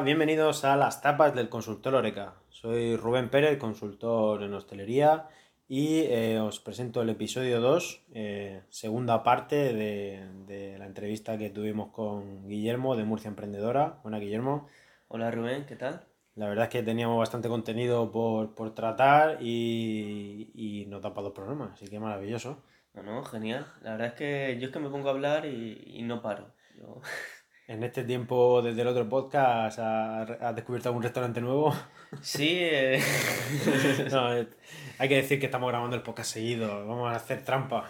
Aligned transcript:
Hola, 0.00 0.06
bienvenidos 0.06 0.64
a 0.64 0.76
las 0.76 1.02
tapas 1.02 1.34
del 1.34 1.50
consultor 1.50 1.94
Oreca. 1.94 2.32
Soy 2.48 2.96
Rubén 2.96 3.28
Pérez, 3.28 3.58
consultor 3.58 4.42
en 4.42 4.54
hostelería, 4.54 5.28
y 5.68 6.04
eh, 6.04 6.40
os 6.40 6.58
presento 6.58 7.02
el 7.02 7.10
episodio 7.10 7.60
2, 7.60 8.06
eh, 8.14 8.62
segunda 8.70 9.22
parte 9.22 9.74
de, 9.74 10.76
la 10.78 10.86
entrevista 10.86 11.36
que 11.36 11.50
tuvimos 11.50 11.92
con 11.92 12.48
Guillermo 12.48 12.96
de 12.96 13.04
Murcia 13.04 13.28
Emprendedora. 13.28 14.00
Hola, 14.02 14.18
Guillermo. 14.18 14.68
Hola, 15.08 15.30
Rubén, 15.30 15.66
¿qué 15.66 15.76
tal? 15.76 16.06
La 16.34 16.48
verdad 16.48 16.64
es 16.64 16.70
que 16.70 16.82
teníamos 16.82 17.18
bastante 17.18 17.50
contenido 17.50 18.10
por, 18.10 18.74
tratar 18.74 19.36
y, 19.42 20.50
y 20.54 20.86
nos 20.86 21.02
da 21.02 21.12
para 21.12 21.24
dos 21.24 21.34
programas, 21.34 21.72
así 21.72 21.88
que 21.90 22.00
maravilloso. 22.00 22.62
No, 22.94 23.02
no, 23.02 23.22
genial. 23.22 23.66
La 23.82 23.90
verdad 23.90 24.06
es 24.06 24.14
que 24.14 24.58
yo 24.58 24.68
es 24.68 24.72
que 24.72 24.80
me 24.80 24.88
pongo 24.88 25.08
a 25.08 25.12
hablar 25.12 25.44
y, 25.44 25.78
y 25.84 26.02
no 26.04 26.22
paro. 26.22 26.54
Yo... 26.78 27.02
En 27.70 27.84
este 27.84 28.02
tiempo, 28.02 28.62
desde 28.62 28.82
el 28.82 28.88
otro 28.88 29.08
podcast, 29.08 29.78
¿has, 29.78 30.56
descubierto 30.56 30.88
algún 30.88 31.04
restaurante 31.04 31.40
nuevo? 31.40 31.72
Sí. 32.20 32.58
Eh. 32.60 33.00
Eh, 34.12 34.48
hay 34.98 35.08
que 35.08 35.14
decir 35.14 35.38
que 35.38 35.46
estamos 35.46 35.68
grabando 35.68 35.94
el 35.94 36.02
podcast 36.02 36.32
seguido. 36.32 36.84
Vamos 36.84 37.12
a 37.12 37.14
hacer 37.14 37.44
trampa. 37.44 37.88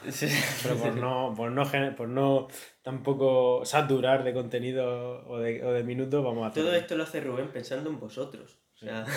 Pero 0.63 0.77
por 0.77 0.95
no, 0.97 1.33
por 1.35 1.51
no, 1.51 1.97
por 1.97 2.09
no 2.09 2.49
tampoco 2.83 3.65
saturar 3.65 4.23
de 4.23 4.35
contenido 4.35 5.27
o 5.27 5.39
de, 5.39 5.65
o 5.65 5.73
de 5.73 5.83
minutos, 5.83 6.23
vamos 6.23 6.45
a 6.45 6.49
hacer. 6.49 6.63
Todo 6.63 6.75
esto 6.75 6.95
lo 6.95 7.05
hace 7.05 7.23
Rubén 7.23 7.49
pensando 7.49 7.89
en 7.89 7.99
vosotros. 7.99 8.59
O 8.75 8.79
sea... 8.79 9.07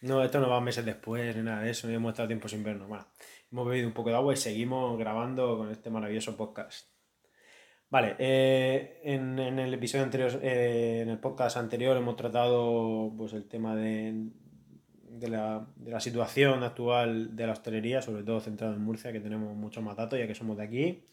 No, 0.00 0.24
esto 0.24 0.40
no 0.40 0.50
va 0.50 0.60
meses 0.60 0.84
después 0.84 1.36
ni 1.36 1.42
nada 1.42 1.62
de 1.62 1.70
eso. 1.70 1.86
No 1.86 1.92
hemos 1.92 2.10
estado 2.10 2.26
tiempo 2.26 2.48
sin 2.48 2.64
vernos. 2.64 2.88
Bueno, 2.88 3.06
hemos 3.52 3.68
bebido 3.68 3.86
un 3.86 3.94
poco 3.94 4.10
de 4.10 4.16
agua 4.16 4.32
y 4.34 4.36
seguimos 4.36 4.98
grabando 4.98 5.56
con 5.56 5.70
este 5.70 5.90
maravilloso 5.90 6.36
podcast. 6.36 6.91
Vale, 7.92 8.16
eh, 8.18 9.00
en, 9.04 9.38
el 9.38 9.74
episodio 9.74 10.04
anterior, 10.04 10.40
eh, 10.42 11.00
en 11.02 11.10
el 11.10 11.18
podcast 11.18 11.58
anterior 11.58 11.94
hemos 11.94 12.16
tratado 12.16 13.12
pues, 13.14 13.34
el 13.34 13.44
tema 13.44 13.76
de, 13.76 14.30
de, 15.10 15.28
la, 15.28 15.66
situación 16.00 16.62
actual 16.62 17.36
de 17.36 17.46
la 17.46 17.52
hostelería, 17.52 18.00
sobre 18.00 18.22
todo 18.22 18.40
centrado 18.40 18.72
en 18.72 18.80
Murcia, 18.80 19.12
que 19.12 19.20
tenemos 19.20 19.54
muchos 19.54 19.84
más 19.84 19.94
datos 19.94 20.18
ya 20.18 20.26
que 20.26 20.34
somos 20.34 20.56
de 20.56 20.64
aquí. 20.64 21.04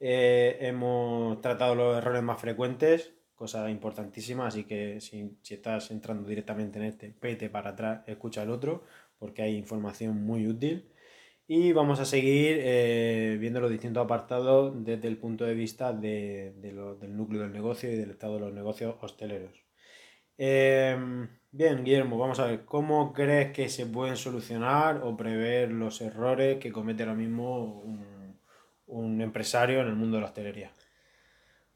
Eh, 0.00 0.58
hemos 0.62 1.40
tratado 1.40 1.76
los 1.76 1.96
errores 1.96 2.24
más 2.24 2.40
frecuentes, 2.40 3.12
cosa 3.36 3.70
importantísima, 3.70 4.48
así 4.48 4.64
que 4.64 5.00
si, 5.00 5.38
si 5.42 5.54
estás 5.54 5.92
entrando 5.92 6.28
directamente 6.28 6.80
en 6.80 6.86
este, 6.86 7.10
pete 7.10 7.50
para 7.50 7.70
atrás, 7.70 8.02
escucha 8.08 8.42
el 8.42 8.50
otro, 8.50 8.82
porque 9.20 9.42
hay 9.42 9.54
información 9.54 10.24
muy 10.24 10.48
útil. 10.48 10.90
Y 11.48 11.72
vamos 11.72 12.00
a 12.00 12.04
seguir 12.04 12.58
eh, 12.60 13.36
viendo 13.38 13.60
los 13.60 13.70
distintos 13.70 14.04
apartados 14.04 14.84
desde 14.84 15.06
el 15.06 15.16
punto 15.16 15.44
de 15.44 15.54
vista 15.54 15.92
de, 15.92 16.52
del 16.60 17.16
núcleo 17.16 17.42
del 17.42 17.52
negocio 17.52 17.90
y 17.92 17.96
del 17.96 18.10
estado 18.10 18.34
de 18.34 18.40
los 18.40 18.52
negocios 18.52 18.96
hosteleros. 19.00 19.52
Em, 20.38 21.28
bien, 21.52 21.84
Guillermo, 21.84 22.18
vamos 22.18 22.40
a 22.40 22.46
ver, 22.46 22.64
¿cómo 22.64 23.12
crees 23.12 23.52
que 23.52 23.68
se 23.68 23.86
pueden 23.86 24.16
solucionar 24.16 25.02
o 25.04 25.16
prever 25.16 25.70
los 25.72 26.00
errores 26.00 26.58
que 26.58 26.72
comete 26.72 27.04
ahora 27.04 27.14
mismo 27.14 27.80
un, 27.82 28.40
un 28.86 29.20
empresario 29.22 29.80
en 29.82 29.88
el 29.88 29.96
mundo 29.96 30.16
de 30.16 30.22
la 30.22 30.28
hostelería? 30.28 30.72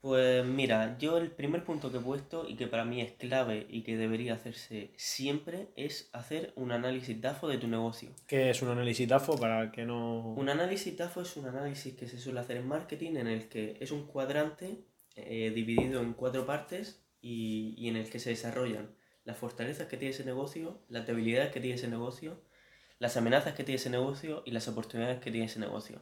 Pues 0.01 0.47
mira, 0.47 0.97
yo 0.99 1.19
el 1.19 1.31
primer 1.31 1.63
punto 1.63 1.93
que 1.93 1.99
he 1.99 2.01
puesto 2.01 2.49
y 2.49 2.57
que 2.57 2.67
para 2.67 2.87
mí 2.87 3.03
es 3.03 3.13
clave 3.13 3.67
y 3.69 3.83
que 3.83 3.99
debería 3.99 4.33
hacerse 4.33 4.93
siempre 4.97 5.69
es 5.77 6.09
hacer 6.15 6.55
un 6.57 6.73
análisis 6.73 7.21
DAFO 7.21 7.49
de 7.49 7.59
tu 7.59 7.69
negocio. 7.69 8.09
¿Qué 8.27 8.49
es 8.49 8.63
un 8.63 8.71
análisis 8.71 9.07
DAFO 9.07 9.37
para 9.39 9.71
que 9.71 9.85
no...? 9.85 10.33
Un 10.33 10.49
análisis 10.49 10.97
DAFO 10.97 11.21
es 11.21 11.37
un 11.37 11.47
análisis 11.47 11.95
que 11.95 12.09
se 12.09 12.19
suele 12.19 12.41
hacer 12.41 12.57
en 12.57 12.67
marketing 12.67 13.17
en 13.17 13.27
el 13.27 13.49
que 13.51 13.77
es 13.79 13.91
un 13.91 14.07
cuadrante 14.07 14.79
eh, 15.17 15.53
dividido 15.55 16.01
en 16.01 16.15
cuatro 16.15 16.47
partes 16.47 17.05
y, 17.21 17.75
y 17.77 17.89
en 17.89 17.97
el 17.97 18.09
que 18.09 18.21
se 18.21 18.31
desarrollan 18.31 18.95
las 19.25 19.37
fortalezas 19.37 19.87
que 19.87 19.99
tiene 19.99 20.15
ese 20.15 20.25
negocio, 20.25 20.83
las 20.89 21.07
debilidades 21.07 21.53
que 21.53 21.61
tiene 21.61 21.77
ese 21.77 21.89
negocio, 21.89 22.41
las 22.99 23.17
amenazas 23.19 23.55
que 23.55 23.65
tiene 23.65 23.77
ese 23.77 23.91
negocio 23.91 24.43
y 24.47 24.53
las 24.53 24.67
oportunidades 24.67 25.21
que 25.21 25.31
tiene 25.31 25.47
ese 25.47 25.61
negocio. 25.61 26.01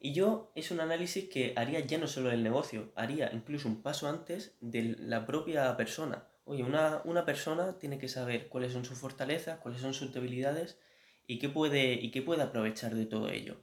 Y 0.00 0.12
yo 0.12 0.52
es 0.54 0.70
un 0.70 0.80
análisis 0.80 1.28
que 1.28 1.52
haría 1.56 1.80
ya 1.80 1.98
no 1.98 2.06
solo 2.06 2.30
del 2.30 2.44
negocio, 2.44 2.92
haría 2.94 3.30
incluso 3.32 3.68
un 3.68 3.82
paso 3.82 4.08
antes 4.08 4.56
de 4.60 4.96
la 4.98 5.26
propia 5.26 5.76
persona. 5.76 6.28
Oye, 6.44 6.62
una, 6.62 7.24
persona 7.26 7.78
tiene 7.78 7.98
que 7.98 8.08
saber 8.08 8.48
cuáles 8.48 8.72
son 8.72 8.84
sus 8.84 8.98
fortalezas, 8.98 9.58
cuáles 9.58 9.80
son 9.80 9.92
sus 9.94 10.14
debilidades 10.14 10.78
y 11.26 11.38
qué 11.38 11.48
puede, 11.48 11.94
y 11.94 12.10
qué 12.10 12.22
puede 12.22 12.42
aprovechar 12.42 12.94
de 12.94 13.06
todo 13.06 13.28
ello. 13.28 13.60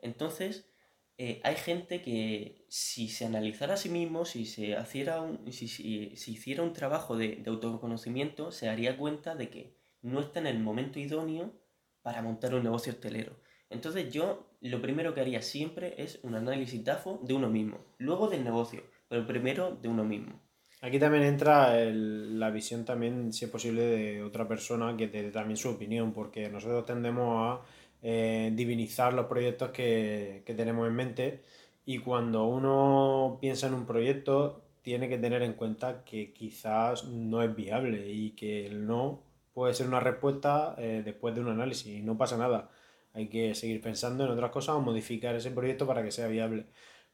Entonces, 0.00 0.68
eh, 1.16 1.40
hay 1.44 1.56
gente 1.56 2.02
que 2.02 2.66
si 2.68 3.08
se 3.08 3.24
analizara 3.24 3.74
a 3.74 3.76
sí 3.76 3.88
mismo, 3.88 4.24
si 4.24 4.46
se 4.46 4.78
hiciera 4.80 5.22
un, 5.22 5.50
si, 5.52 5.68
si, 5.68 6.12
hiciera 6.32 6.62
un 6.62 6.72
trabajo 6.72 7.16
de, 7.16 7.36
de 7.36 7.50
autoconocimiento, 7.50 8.52
se 8.52 8.66
daría 8.66 8.98
cuenta 8.98 9.34
de 9.36 9.48
que 9.48 9.76
no 10.02 10.20
está 10.20 10.40
en 10.40 10.48
el 10.48 10.58
momento 10.58 10.98
idóneo 10.98 11.54
para 12.02 12.20
montar 12.20 12.54
un 12.54 12.64
negocio 12.64 12.92
hostelero. 12.92 13.40
Entonces 13.70 14.12
yo 14.12 14.47
lo 14.60 14.82
primero 14.82 15.14
que 15.14 15.20
haría 15.20 15.42
siempre 15.42 15.94
es 15.98 16.20
un 16.22 16.34
análisis 16.34 16.84
DAFO 16.84 17.20
de 17.22 17.34
uno 17.34 17.48
mismo, 17.48 17.78
luego 17.98 18.28
del 18.28 18.44
negocio, 18.44 18.82
pero 19.08 19.26
primero 19.26 19.76
de 19.76 19.88
uno 19.88 20.04
mismo. 20.04 20.40
Aquí 20.80 20.98
también 20.98 21.24
entra 21.24 21.74
la 21.84 22.50
visión 22.50 22.84
también, 22.84 23.32
si 23.32 23.46
es 23.46 23.50
posible, 23.50 23.82
de 23.82 24.22
otra 24.22 24.46
persona 24.46 24.96
que 24.96 25.08
te 25.08 25.22
dé 25.22 25.30
también 25.30 25.56
su 25.56 25.70
opinión, 25.70 26.12
porque 26.12 26.48
nosotros 26.48 26.86
tendemos 26.86 27.34
a 27.36 27.62
eh, 28.02 28.52
divinizar 28.54 29.12
los 29.12 29.26
proyectos 29.26 29.70
que, 29.70 30.42
que 30.46 30.54
tenemos 30.54 30.86
en 30.86 30.94
mente 30.94 31.42
y 31.84 31.98
cuando 31.98 32.44
uno 32.44 33.38
piensa 33.40 33.66
en 33.66 33.74
un 33.74 33.86
proyecto 33.86 34.62
tiene 34.82 35.08
que 35.08 35.18
tener 35.18 35.42
en 35.42 35.54
cuenta 35.54 36.04
que 36.04 36.32
quizás 36.32 37.04
no 37.04 37.42
es 37.42 37.54
viable 37.56 38.08
y 38.10 38.30
que 38.30 38.66
el 38.66 38.86
no 38.86 39.22
puede 39.52 39.74
ser 39.74 39.88
una 39.88 39.98
respuesta 39.98 40.76
eh, 40.78 41.02
después 41.04 41.34
de 41.34 41.40
un 41.40 41.48
análisis 41.48 41.86
y 41.86 42.02
no 42.02 42.16
pasa 42.16 42.36
nada 42.36 42.70
hay 43.18 43.28
que 43.28 43.54
seguir 43.54 43.80
pensando 43.80 44.24
en 44.24 44.30
otras 44.30 44.50
cosas 44.50 44.76
o 44.76 44.80
modificar 44.80 45.34
ese 45.34 45.50
proyecto 45.50 45.86
para 45.86 46.02
que 46.04 46.12
sea 46.12 46.28
viable. 46.28 46.66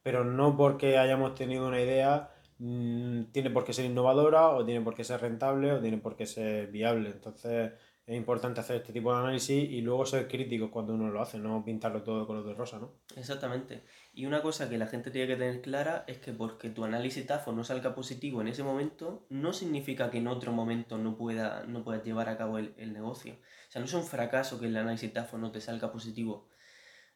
Pero 0.02 0.24
no 0.24 0.56
porque 0.56 0.98
hayamos 0.98 1.34
tenido 1.34 1.66
una 1.66 1.80
idea 1.80 2.30
mm, 2.58 3.24
tiene 3.32 3.50
por 3.50 3.64
qué 3.64 3.72
ser 3.72 3.86
innovadora 3.86 4.50
o 4.50 4.64
tiene 4.64 4.82
por 4.82 4.94
qué 4.94 5.04
ser 5.04 5.20
rentable 5.20 5.72
o 5.72 5.80
tiene 5.80 5.98
por 5.98 6.16
qué 6.16 6.26
ser 6.26 6.68
viable. 6.70 7.10
Entonces 7.10 7.72
es 8.06 8.16
importante 8.16 8.60
hacer 8.60 8.76
este 8.76 8.92
tipo 8.92 9.12
de 9.14 9.20
análisis 9.20 9.70
y 9.70 9.80
luego 9.80 10.04
ser 10.04 10.28
crítico 10.28 10.70
cuando 10.70 10.92
uno 10.92 11.10
lo 11.10 11.22
hace, 11.22 11.38
no 11.38 11.64
pintarlo 11.64 12.02
todo 12.02 12.20
de 12.20 12.26
color 12.26 12.44
de 12.46 12.54
rosa, 12.54 12.78
¿no? 12.78 12.92
Exactamente. 13.16 13.84
Y 14.16 14.26
una 14.26 14.42
cosa 14.42 14.68
que 14.68 14.78
la 14.78 14.86
gente 14.86 15.10
tiene 15.10 15.26
que 15.26 15.36
tener 15.36 15.60
clara 15.60 16.04
es 16.06 16.18
que 16.18 16.32
porque 16.32 16.70
tu 16.70 16.84
análisis 16.84 17.26
TAFO 17.26 17.52
no 17.52 17.64
salga 17.64 17.96
positivo 17.96 18.40
en 18.40 18.46
ese 18.46 18.62
momento, 18.62 19.26
no 19.28 19.52
significa 19.52 20.08
que 20.08 20.18
en 20.18 20.28
otro 20.28 20.52
momento 20.52 20.98
no 20.98 21.16
pueda, 21.16 21.64
no 21.66 21.82
puedas 21.82 22.04
llevar 22.04 22.28
a 22.28 22.36
cabo 22.36 22.58
el, 22.58 22.74
el 22.76 22.92
negocio. 22.92 23.34
O 23.34 23.70
sea, 23.70 23.80
no 23.80 23.86
es 23.86 23.94
un 23.94 24.04
fracaso 24.04 24.60
que 24.60 24.66
el 24.66 24.76
análisis 24.76 25.12
TAFO 25.12 25.36
no 25.38 25.50
te 25.50 25.60
salga 25.60 25.90
positivo. 25.90 26.48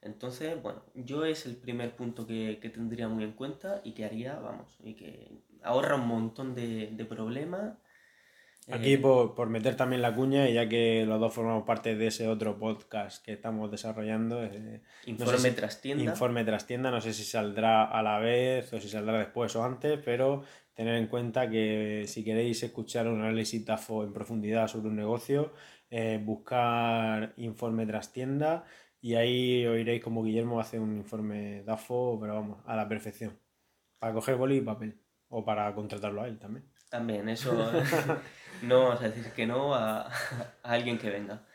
Entonces, 0.03 0.61
bueno, 0.61 0.83
yo 0.95 1.25
es 1.25 1.47
el 1.47 1.57
primer 1.57 1.95
punto 1.95 2.27
que, 2.27 2.59
que 2.61 2.69
tendría 2.69 3.09
muy 3.09 3.23
en 3.23 3.33
cuenta 3.33 3.81
y 3.85 3.93
que 3.93 4.05
haría, 4.05 4.35
vamos, 4.41 4.77
y 4.83 4.95
que 4.95 5.43
ahorra 5.63 5.97
un 5.97 6.09
montón 6.09 6.55
de, 6.57 6.89
de 6.93 7.05
problemas 7.05 7.79
Aquí 8.71 8.95
eh, 8.95 8.99
por, 8.99 9.49
meter 9.49 9.77
también 9.77 10.03
la 10.03 10.15
cuña, 10.15 10.49
y 10.49 10.55
ya 10.55 10.69
que 10.69 11.05
los 11.07 11.19
dos 11.19 11.33
formamos 11.33 11.65
parte 11.65 11.97
de 11.97 12.09
ese 12.09 12.29
otro 12.29 12.59
podcast 12.59 13.25
que 13.25 13.33
estamos 13.33 13.71
desarrollando. 13.71 14.43
Eh, 14.43 14.83
Informe 15.07 15.51
tras 15.53 15.81
tienda. 15.81 16.05
Informe 16.05 16.45
tras 16.45 16.67
tienda, 16.67 16.91
no 16.91 17.01
sé 17.01 17.15
si 17.15 17.25
saldrá 17.25 17.85
a 17.85 18.03
la 18.03 18.19
vez 18.19 18.73
o 18.73 18.81
si 18.81 18.89
saldrá 18.89 19.19
después 19.19 19.55
o 19.57 19.65
antes, 19.65 19.99
pero 20.05 20.43
tener 20.75 20.97
en 20.97 21.07
cuenta 21.07 21.49
que 21.49 22.05
si 22.07 22.23
queréis 22.23 22.63
escuchar 22.63 23.09
un 23.09 23.21
análisis 23.21 23.65
TAFO 23.65 24.05
en 24.05 24.13
profundidad 24.13 24.69
sobre 24.69 24.89
un 24.89 24.97
negocio, 24.97 25.53
eh, 25.91 26.21
buscar 26.23 27.33
informe 27.39 27.87
tras 27.87 28.13
tienda 28.13 28.65
y 29.01 29.15
ahí 29.15 29.65
oiréis 29.67 30.03
como 30.03 30.23
Guillermo 30.23 30.61
hace 30.61 30.79
un 30.79 30.97
informe 30.97 31.63
DAFO, 31.63 32.19
pero 32.21 32.35
vamos, 32.35 32.59
a 32.67 32.77
la 32.77 32.89
perfección. 32.89 33.39
Para 33.99 34.13
coger 34.13 34.37
boli 34.37 34.57
y 34.57 34.61
papel. 34.61 35.01
O 35.29 35.45
para 35.45 35.73
contratarlo 35.75 36.23
a 36.23 36.29
él 36.29 36.39
también. 36.39 36.67
También, 36.89 37.29
eso 37.29 37.53
no 38.63 38.85
vamos 38.85 39.01
a 39.01 39.09
decir 39.09 39.33
que 39.33 39.47
no 39.47 39.75
a, 39.75 40.11
alguien 40.63 40.99
que 40.99 41.11
venga. 41.11 41.47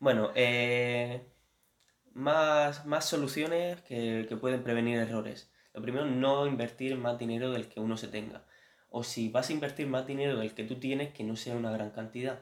Bueno, 0.00 0.30
eh, 0.34 1.26
más, 2.12 2.86
más 2.86 3.04
soluciones 3.06 3.80
que, 3.82 4.26
que 4.28 4.36
pueden 4.36 4.62
prevenir 4.62 4.98
errores. 4.98 5.50
Lo 5.72 5.82
primero, 5.82 6.06
no 6.06 6.46
invertir 6.46 6.96
más 6.96 7.18
dinero 7.18 7.50
del 7.50 7.68
que 7.68 7.80
uno 7.80 7.96
se 7.96 8.08
tenga. 8.08 8.44
O 8.90 9.02
si 9.02 9.28
vas 9.28 9.50
a 9.50 9.52
invertir 9.52 9.88
más 9.88 10.06
dinero 10.06 10.38
del 10.38 10.54
que 10.54 10.64
tú 10.64 10.76
tienes, 10.76 11.12
que 11.12 11.24
no 11.24 11.34
sea 11.34 11.56
una 11.56 11.72
gran 11.72 11.90
cantidad. 11.90 12.40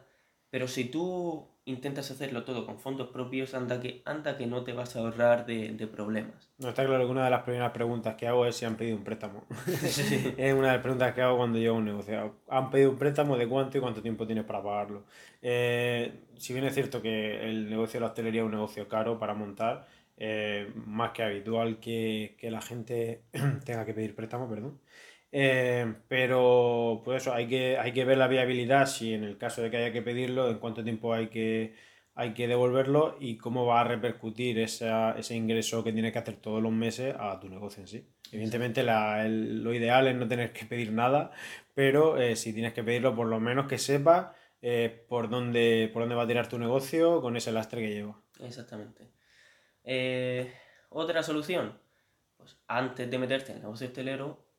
Pero 0.50 0.68
si 0.68 0.84
tú 0.84 1.51
intentas 1.64 2.10
hacerlo 2.10 2.44
todo 2.44 2.66
con 2.66 2.78
fondos 2.78 3.08
propios, 3.08 3.54
anda 3.54 3.80
que, 3.80 4.02
anda 4.04 4.36
que 4.36 4.46
no 4.46 4.64
te 4.64 4.72
vas 4.72 4.96
a 4.96 5.00
ahorrar 5.00 5.46
de, 5.46 5.70
de 5.70 5.86
problemas. 5.86 6.50
No, 6.58 6.70
está 6.70 6.84
claro 6.84 7.04
que 7.04 7.10
una 7.10 7.24
de 7.24 7.30
las 7.30 7.42
primeras 7.42 7.70
preguntas 7.70 8.16
que 8.16 8.26
hago 8.26 8.46
es 8.46 8.56
si 8.56 8.64
han 8.64 8.76
pedido 8.76 8.96
un 8.96 9.04
préstamo. 9.04 9.44
es 10.36 10.54
una 10.54 10.68
de 10.68 10.72
las 10.72 10.82
preguntas 10.82 11.14
que 11.14 11.22
hago 11.22 11.36
cuando 11.36 11.58
llego 11.58 11.76
a 11.76 11.78
un 11.78 11.84
negocio. 11.84 12.36
¿Han 12.48 12.70
pedido 12.70 12.90
un 12.90 12.98
préstamo 12.98 13.36
de 13.36 13.48
cuánto 13.48 13.78
y 13.78 13.80
cuánto 13.80 14.02
tiempo 14.02 14.26
tienes 14.26 14.44
para 14.44 14.62
pagarlo? 14.62 15.04
Eh, 15.40 16.12
si 16.36 16.52
bien 16.52 16.64
es 16.64 16.74
cierto 16.74 17.00
que 17.00 17.48
el 17.48 17.70
negocio 17.70 17.98
de 17.98 18.00
la 18.00 18.06
hostelería 18.08 18.42
es 18.42 18.46
un 18.46 18.52
negocio 18.52 18.88
caro 18.88 19.18
para 19.18 19.34
montar, 19.34 19.86
eh, 20.16 20.70
más 20.86 21.12
que 21.12 21.22
habitual 21.22 21.78
que, 21.78 22.36
que 22.38 22.50
la 22.50 22.60
gente 22.60 23.22
tenga 23.64 23.84
que 23.84 23.94
pedir 23.94 24.14
préstamo, 24.14 24.48
perdón. 24.48 24.80
Eh, 25.34 25.94
pero 26.08 27.00
pues 27.04 27.22
eso, 27.22 27.32
hay 27.32 27.48
que, 27.48 27.78
hay 27.78 27.92
que 27.92 28.04
ver 28.04 28.18
la 28.18 28.28
viabilidad, 28.28 28.86
si 28.86 29.14
en 29.14 29.24
el 29.24 29.38
caso 29.38 29.62
de 29.62 29.70
que 29.70 29.78
haya 29.78 29.92
que 29.92 30.02
pedirlo, 30.02 30.50
en 30.50 30.58
cuánto 30.58 30.84
tiempo 30.84 31.14
hay 31.14 31.28
que, 31.28 31.74
hay 32.14 32.34
que 32.34 32.46
devolverlo 32.46 33.16
y 33.18 33.38
cómo 33.38 33.64
va 33.64 33.80
a 33.80 33.84
repercutir 33.84 34.58
ese 34.58 35.34
ingreso 35.34 35.82
que 35.82 35.92
tienes 35.92 36.12
que 36.12 36.18
hacer 36.18 36.36
todos 36.36 36.62
los 36.62 36.70
meses 36.70 37.14
a 37.18 37.40
tu 37.40 37.48
negocio 37.48 37.80
en 37.80 37.88
sí. 37.88 38.06
Evidentemente 38.30 38.82
lo 38.82 39.74
ideal 39.74 40.06
es 40.06 40.16
no 40.16 40.28
tener 40.28 40.52
que 40.52 40.66
pedir 40.66 40.92
nada, 40.92 41.32
pero 41.74 42.18
eh, 42.18 42.36
si 42.36 42.52
tienes 42.52 42.74
que 42.74 42.84
pedirlo, 42.84 43.16
por 43.16 43.26
lo 43.26 43.40
menos 43.40 43.66
que 43.66 43.78
sepas 43.78 44.36
eh, 44.60 45.04
por, 45.08 45.30
dónde, 45.30 45.90
por 45.94 46.02
dónde 46.02 46.14
va 46.14 46.24
a 46.24 46.26
tirar 46.26 46.48
tu 46.48 46.58
negocio 46.58 47.22
con 47.22 47.36
ese 47.38 47.52
lastre 47.52 47.80
que 47.80 47.94
lleva. 47.94 48.20
Exactamente. 48.38 49.10
Otra 50.90 51.22
solución, 51.22 51.78
pues 52.36 52.58
antes 52.68 53.10
de 53.10 53.18
meterte 53.18 53.52
en 53.52 53.56
el 53.56 53.62
negocio 53.62 53.86
hostelero, 53.86 54.51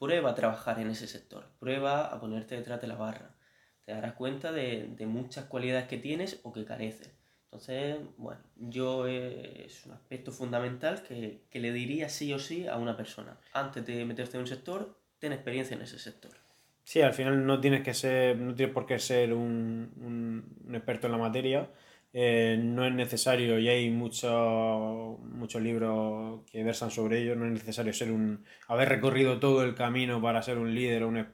prueba 0.00 0.30
a 0.30 0.34
trabajar 0.34 0.80
en 0.80 0.90
ese 0.90 1.06
sector, 1.06 1.44
prueba 1.60 2.06
a 2.06 2.18
ponerte 2.18 2.56
detrás 2.56 2.80
de 2.80 2.86
la 2.86 2.96
barra. 2.96 3.34
Te 3.84 3.92
darás 3.92 4.14
cuenta 4.14 4.50
de, 4.50 4.88
muchas 5.06 5.44
cualidades 5.44 5.88
que 5.88 5.98
tienes 5.98 6.40
o 6.42 6.52
que 6.52 6.64
careces. 6.64 7.12
Entonces, 7.44 7.98
bueno, 8.16 8.40
yo 8.56 9.06
eh, 9.06 9.66
es 9.66 9.84
un 9.84 9.92
aspecto 9.92 10.32
fundamental 10.32 11.02
que, 11.02 11.42
le 11.52 11.72
diría 11.72 12.08
sí 12.08 12.32
o 12.32 12.38
sí 12.38 12.66
a 12.66 12.76
una 12.76 12.96
persona. 12.96 13.38
Antes 13.52 13.84
de 13.84 14.04
meterte 14.06 14.36
en 14.36 14.42
un 14.42 14.46
sector, 14.46 14.96
ten 15.18 15.32
experiencia 15.32 15.76
en 15.76 15.82
ese 15.82 15.98
sector. 15.98 16.32
Sí, 16.82 17.02
al 17.02 17.12
final 17.12 17.44
no 17.44 17.60
tienes 17.60 17.82
que 17.82 17.92
ser, 17.92 18.38
no 18.38 18.54
tienes 18.54 18.72
por 18.72 18.86
qué 18.86 18.98
ser 18.98 19.34
un, 19.34 19.92
un 20.66 20.74
experto 20.74 21.08
en 21.08 21.12
la 21.12 21.18
materia, 21.18 21.68
eh, 22.12 22.58
no 22.60 22.84
es 22.84 22.92
necesario, 22.92 23.58
y 23.58 23.68
hay 23.68 23.90
muchos 23.90 25.18
muchos 25.20 25.62
libros 25.62 26.42
que 26.50 26.64
versan 26.64 26.90
sobre 26.90 27.22
ello, 27.22 27.36
no 27.36 27.46
es 27.46 27.52
necesario 27.52 27.92
ser 27.92 28.10
un, 28.10 28.44
haber 28.68 28.88
recorrido 28.88 29.38
todo 29.38 29.62
el 29.64 29.74
camino 29.74 30.20
para 30.20 30.42
ser 30.42 30.58
un 30.58 30.74
líder 30.74 31.04
o 31.04 31.08
un, 31.08 31.26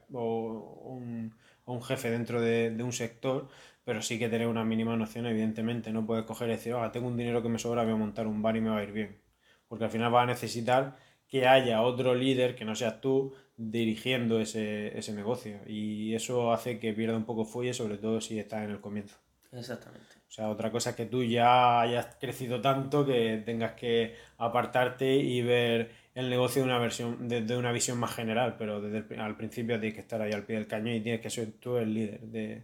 o 1.65 1.73
un, 1.73 1.83
jefe 1.83 2.11
dentro 2.11 2.41
de, 2.41 2.71
de, 2.71 2.83
un 2.83 2.93
sector, 2.93 3.49
pero 3.85 4.03
sí 4.03 4.19
que 4.19 4.29
tener 4.29 4.49
una 4.49 4.65
mínima 4.65 4.97
noción, 4.97 5.27
evidentemente. 5.27 5.93
No 5.93 6.07
puedes 6.07 6.25
coger 6.25 6.49
y 6.49 6.53
decir, 6.53 6.75
ah, 6.75 6.93
tengo 6.93 7.09
un 7.09 7.17
dinero 7.17 7.43
que 7.43 7.49
me 7.49 7.59
sobra, 7.59 7.85
voy 7.85 7.93
a 7.93 7.97
montar 7.97 8.27
un 8.27 8.43
bar 8.43 8.57
y 8.57 8.61
me 8.61 8.71
va 8.71 8.79
a 8.79 8.83
ir 8.83 8.93
bien. 8.93 9.21
Porque 9.69 9.85
al 9.85 9.91
final 9.91 10.13
vas 10.13 10.25
a 10.25 10.27
necesitar 10.27 10.97
que 11.29 11.47
haya 11.47 11.83
otro 11.83 12.15
líder 12.15 12.55
que 12.57 12.65
no 12.65 12.75
seas 12.75 13.01
tú 13.01 13.35
dirigiendo 13.57 14.41
ese, 14.41 14.97
ese 14.99 15.13
negocio. 15.15 15.61
Y 15.67 16.15
eso 16.15 16.53
hace 16.53 16.79
que 16.79 16.93
pierda 16.95 17.17
un 17.17 17.25
poco 17.27 17.45
fuelle, 17.45 17.75
sobre 17.75 17.99
todo 17.99 18.21
si 18.21 18.39
estás 18.39 18.65
en 18.65 18.71
el 18.71 18.81
comienzo. 18.81 19.26
Exactamente. 19.57 20.17
O 20.29 20.31
sea, 20.31 20.49
otra 20.49 20.71
cosa 20.71 20.91
es 20.91 20.97
que 20.97 21.07
tú 21.07 21.23
ya 21.23 21.81
hayas 21.81 22.17
crecido 22.21 22.61
tanto 22.61 23.07
que 23.07 23.43
tengas 23.45 23.73
que 23.73 24.17
apartarte 24.39 25.15
y 25.17 25.43
ver 25.43 25.93
el 26.15 26.31
negocio 26.31 26.63
de 26.63 26.69
una 26.69 26.79
versión, 26.79 27.29
desde 27.29 27.57
una 27.57 27.73
visión 27.73 27.99
más 27.99 28.15
general, 28.15 28.57
pero 28.59 28.81
desde 28.81 29.19
al 29.21 29.37
principio 29.37 29.79
tienes 29.79 29.95
que 29.95 30.01
estar 30.01 30.21
ahí 30.21 30.33
al 30.33 30.45
pie 30.45 30.57
del 30.57 30.67
cañón 30.67 30.95
y 30.95 31.01
tienes 31.01 31.21
que 31.21 31.31
ser 31.31 31.53
tú 31.53 31.77
el 31.77 31.95
líder 31.95 32.21
de, 32.21 32.63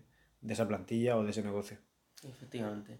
esa 0.48 0.66
plantilla 0.66 1.16
o 1.16 1.24
de 1.24 1.30
ese 1.30 1.42
negocio. 1.42 1.78
Efectivamente. 2.24 2.98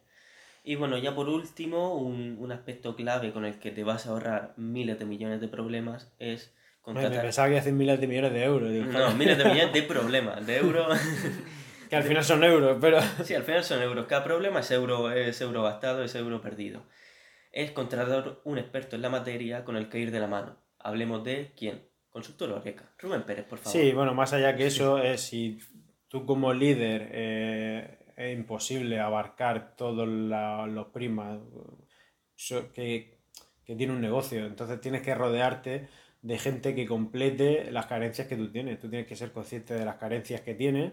Y 0.64 0.76
bueno, 0.76 0.96
ya 0.96 1.14
por 1.14 1.28
último, 1.28 1.96
un, 1.96 2.52
aspecto 2.52 2.94
clave 2.94 3.32
con 3.32 3.44
el 3.44 3.58
que 3.58 3.72
te 3.72 3.82
vas 3.82 4.06
a 4.06 4.10
ahorrar 4.10 4.54
miles 4.56 4.98
de 4.98 5.06
millones 5.06 5.40
de 5.40 5.48
problemas 5.48 6.12
es 6.18 6.54
contratar... 6.82 7.10
Me 7.10 7.18
pensaba 7.18 7.48
que 7.48 7.58
hacen 7.58 7.76
miles 7.76 8.00
de 8.00 8.06
millones 8.06 8.32
de 8.32 8.44
euros. 8.44 8.70
no, 8.70 9.14
miles 9.14 9.38
de 9.38 9.44
millones 9.44 9.72
de 9.72 9.82
problemas, 9.82 10.46
de 10.46 10.56
euros... 10.58 10.98
Que 11.92 11.96
al 11.96 12.04
final 12.04 12.24
son 12.24 12.42
euros, 12.42 12.78
pero... 12.80 13.00
Sí, 13.22 13.34
al 13.34 13.42
final 13.42 13.62
son 13.62 13.82
euros. 13.82 14.06
Cada 14.06 14.24
problema 14.24 14.60
es 14.60 14.70
euro, 14.70 15.12
es 15.12 15.38
euro 15.42 15.62
gastado, 15.62 16.02
es 16.02 16.14
euro 16.14 16.40
perdido. 16.40 16.86
Es 17.52 17.70
contratar 17.72 18.38
un 18.44 18.56
experto 18.56 18.96
en 18.96 19.02
la 19.02 19.10
materia 19.10 19.62
con 19.62 19.76
el 19.76 19.90
que 19.90 19.98
ir 19.98 20.10
de 20.10 20.18
la 20.18 20.26
mano. 20.26 20.56
Hablemos 20.78 21.22
de 21.22 21.52
quién. 21.54 21.86
Consultor 22.08 22.50
Oreca. 22.52 22.90
Rubén 22.98 23.24
Pérez, 23.24 23.44
por 23.44 23.58
favor. 23.58 23.78
Sí, 23.78 23.92
bueno, 23.92 24.14
más 24.14 24.32
allá 24.32 24.56
que 24.56 24.68
eso, 24.68 25.02
es 25.02 25.20
si 25.20 25.58
tú 26.08 26.24
como 26.24 26.54
líder 26.54 27.10
eh, 27.12 27.98
es 28.16 28.38
imposible 28.38 28.98
abarcar 28.98 29.76
todos 29.76 30.08
los 30.08 30.86
primas 30.94 31.40
que, 32.72 33.18
que 33.66 33.76
tiene 33.76 33.92
un 33.92 34.00
negocio. 34.00 34.46
Entonces 34.46 34.80
tienes 34.80 35.02
que 35.02 35.14
rodearte 35.14 35.90
de 36.22 36.38
gente 36.38 36.74
que 36.74 36.86
complete 36.86 37.70
las 37.70 37.84
carencias 37.84 38.28
que 38.28 38.36
tú 38.36 38.50
tienes. 38.50 38.78
Tú 38.78 38.88
tienes 38.88 39.06
que 39.06 39.14
ser 39.14 39.30
consciente 39.30 39.74
de 39.74 39.84
las 39.84 39.96
carencias 39.96 40.40
que 40.40 40.54
tienes 40.54 40.92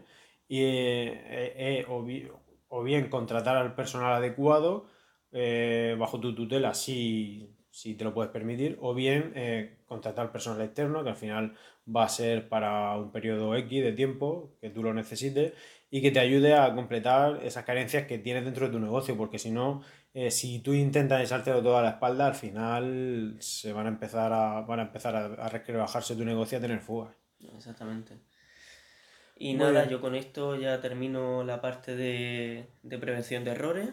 y 0.49 0.63
eh, 0.63 1.53
eh, 1.79 1.85
o, 1.87 2.83
bien 2.83 3.09
contratar 3.09 3.55
al 3.55 3.75
personal 3.75 4.13
adecuado 4.13 4.87
eh, 5.31 5.95
bajo 5.97 6.19
tu 6.19 6.33
tutela 6.33 6.73
si, 6.73 7.55
si, 7.69 7.93
te 7.95 8.03
lo 8.03 8.13
puedes 8.15 8.31
permitir, 8.31 8.77
o 8.81 8.95
bien 8.95 9.33
contratar 9.85 10.25
al 10.25 10.31
personal 10.31 10.61
externo 10.61 11.03
que 11.03 11.11
al 11.11 11.15
final 11.15 11.55
va 11.95 12.05
a 12.05 12.09
ser 12.09 12.49
para 12.49 12.97
un 12.97 13.11
periodo 13.11 13.55
X 13.55 13.83
de 13.83 13.93
tiempo 13.93 14.55
que 14.59 14.71
tú 14.71 14.83
lo 14.83 14.93
necesites 14.93 15.53
y 15.91 16.01
que 16.01 16.11
te 16.11 16.19
ayude 16.19 16.55
a 16.55 16.73
completar 16.73 17.41
esas 17.43 17.63
carencias 17.63 18.07
que 18.07 18.17
tienes 18.17 18.43
dentro 18.45 18.65
de 18.67 18.71
tu 18.71 18.79
negocio, 18.79 19.15
porque 19.17 19.39
si 19.39 19.51
no, 19.51 19.83
si 20.29 20.59
tú 20.59 20.73
intentas 20.73 21.21
echártelo 21.21 21.61
todo 21.61 21.77
a 21.77 21.83
la 21.83 21.91
espalda, 21.91 22.27
al 22.27 22.35
final 22.35 23.37
se 23.39 23.71
van 23.73 23.85
a 23.85 23.89
empezar 23.89 24.33
a, 24.33 24.61
van 24.61 24.79
a, 24.79 24.83
empezar 24.83 25.15
a, 25.15 25.45
a 25.45 26.01
tu 26.01 26.25
negocio 26.25 26.57
y 26.57 26.59
a 26.59 26.61
tener 26.61 26.79
fugas. 26.79 27.15
Exactamente. 27.55 28.28
Y 29.41 29.53
nada, 29.53 29.87
yo 29.87 30.01
con 30.01 30.15
esto 30.15 30.57
ya 30.57 30.81
termino 30.81 31.45
la 31.45 31.61
parte 31.61 31.95
de, 31.95 32.67
prevención 32.99 33.45
de 33.45 33.51
errores. 33.51 33.89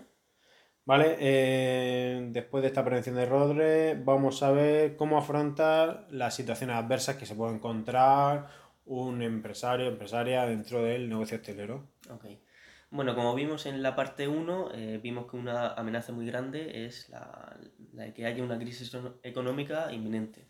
Vale, 0.84 1.16
eh, 1.20 2.26
después 2.32 2.62
de 2.62 2.68
esta 2.68 2.84
prevención 2.84 3.14
de 3.14 3.22
errores, 3.22 4.04
vamos 4.04 4.42
a 4.42 4.50
ver 4.50 4.96
cómo 4.96 5.18
afrontar 5.18 6.08
las 6.10 6.34
situaciones 6.34 6.74
adversas 6.74 7.14
que 7.14 7.26
se 7.26 7.36
puede 7.36 7.54
encontrar 7.54 8.48
un 8.86 9.22
empresario, 9.22 9.86
empresaria 9.86 10.46
dentro 10.46 10.82
del 10.82 11.08
negocio 11.08 11.36
hostelero. 11.36 11.90
Ok. 12.10 12.24
Bueno, 12.90 13.14
como 13.14 13.32
vimos 13.36 13.66
en 13.66 13.84
la 13.84 13.94
parte 13.94 14.26
1, 14.26 14.70
eh, 14.74 15.00
vimos 15.00 15.30
que 15.30 15.36
una 15.36 15.74
amenaza 15.74 16.12
muy 16.12 16.26
grande 16.26 16.86
es 16.86 17.08
la, 17.08 17.56
la 17.92 18.02
de 18.04 18.14
que 18.14 18.26
haya 18.26 18.42
una 18.42 18.58
crisis 18.58 18.96
económica 19.22 19.92
inminente 19.92 20.48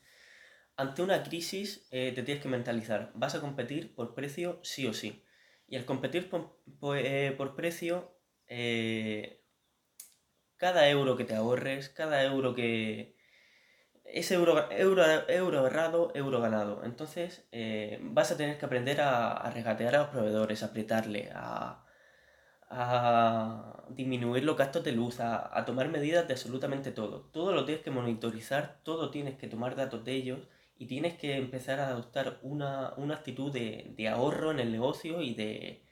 ante 0.76 1.02
una 1.02 1.22
crisis 1.22 1.86
eh, 1.90 2.12
te 2.14 2.22
tienes 2.22 2.42
que 2.42 2.48
mentalizar, 2.48 3.10
vas 3.14 3.34
a 3.34 3.40
competir 3.40 3.94
por 3.94 4.14
precio 4.14 4.60
sí 4.62 4.86
o 4.86 4.92
sí. 4.92 5.24
Y 5.68 5.76
al 5.76 5.84
competir 5.84 6.30
por, 6.30 6.96
eh, 6.96 7.36
precio, 7.56 8.14
eh, 8.46 9.42
cada 10.56 10.88
euro 10.88 11.16
que 11.16 11.24
te 11.24 11.34
ahorres, 11.34 11.88
cada 11.88 12.22
euro 12.22 12.54
que... 12.54 13.16
Es 14.04 14.30
euro, 14.30 14.70
euro, 14.70 15.04
euro 15.28 15.58
ahorrado, 15.58 16.12
euro 16.14 16.40
ganado. 16.40 16.84
Entonces 16.84 17.48
vas 18.02 18.30
a 18.30 18.36
tener 18.36 18.56
que 18.58 18.64
aprender 18.64 19.00
a, 19.00 19.50
regatear 19.50 19.96
a 19.96 19.98
los 20.00 20.08
proveedores, 20.08 20.62
a 20.62 20.66
apretarle, 20.66 21.30
a, 21.34 21.84
a 22.70 23.84
disminuir 23.90 24.44
los 24.44 24.56
gastos 24.56 24.84
de 24.84 24.92
luz, 24.92 25.18
a, 25.20 25.58
a, 25.58 25.64
tomar 25.64 25.88
medidas 25.88 26.28
de 26.28 26.34
absolutamente 26.34 26.92
todo. 26.92 27.22
Todo 27.32 27.52
lo 27.52 27.64
tienes 27.64 27.82
que 27.82 27.90
monitorizar, 27.90 28.80
todo 28.84 29.10
tienes 29.10 29.36
que 29.38 29.48
tomar 29.48 29.74
datos 29.74 30.04
de 30.04 30.12
ellos 30.12 30.48
y 30.78 30.86
tienes 30.86 31.16
que 31.16 31.36
empezar 31.36 31.80
a 31.80 31.88
adoptar 31.88 32.38
una, 32.42 32.88
actitud 33.14 33.52
de, 33.52 34.08
ahorro 34.08 34.50
en 34.50 34.60
el 34.60 34.70
negocio 34.70 35.22
y 35.22 35.34
de... 35.34 35.82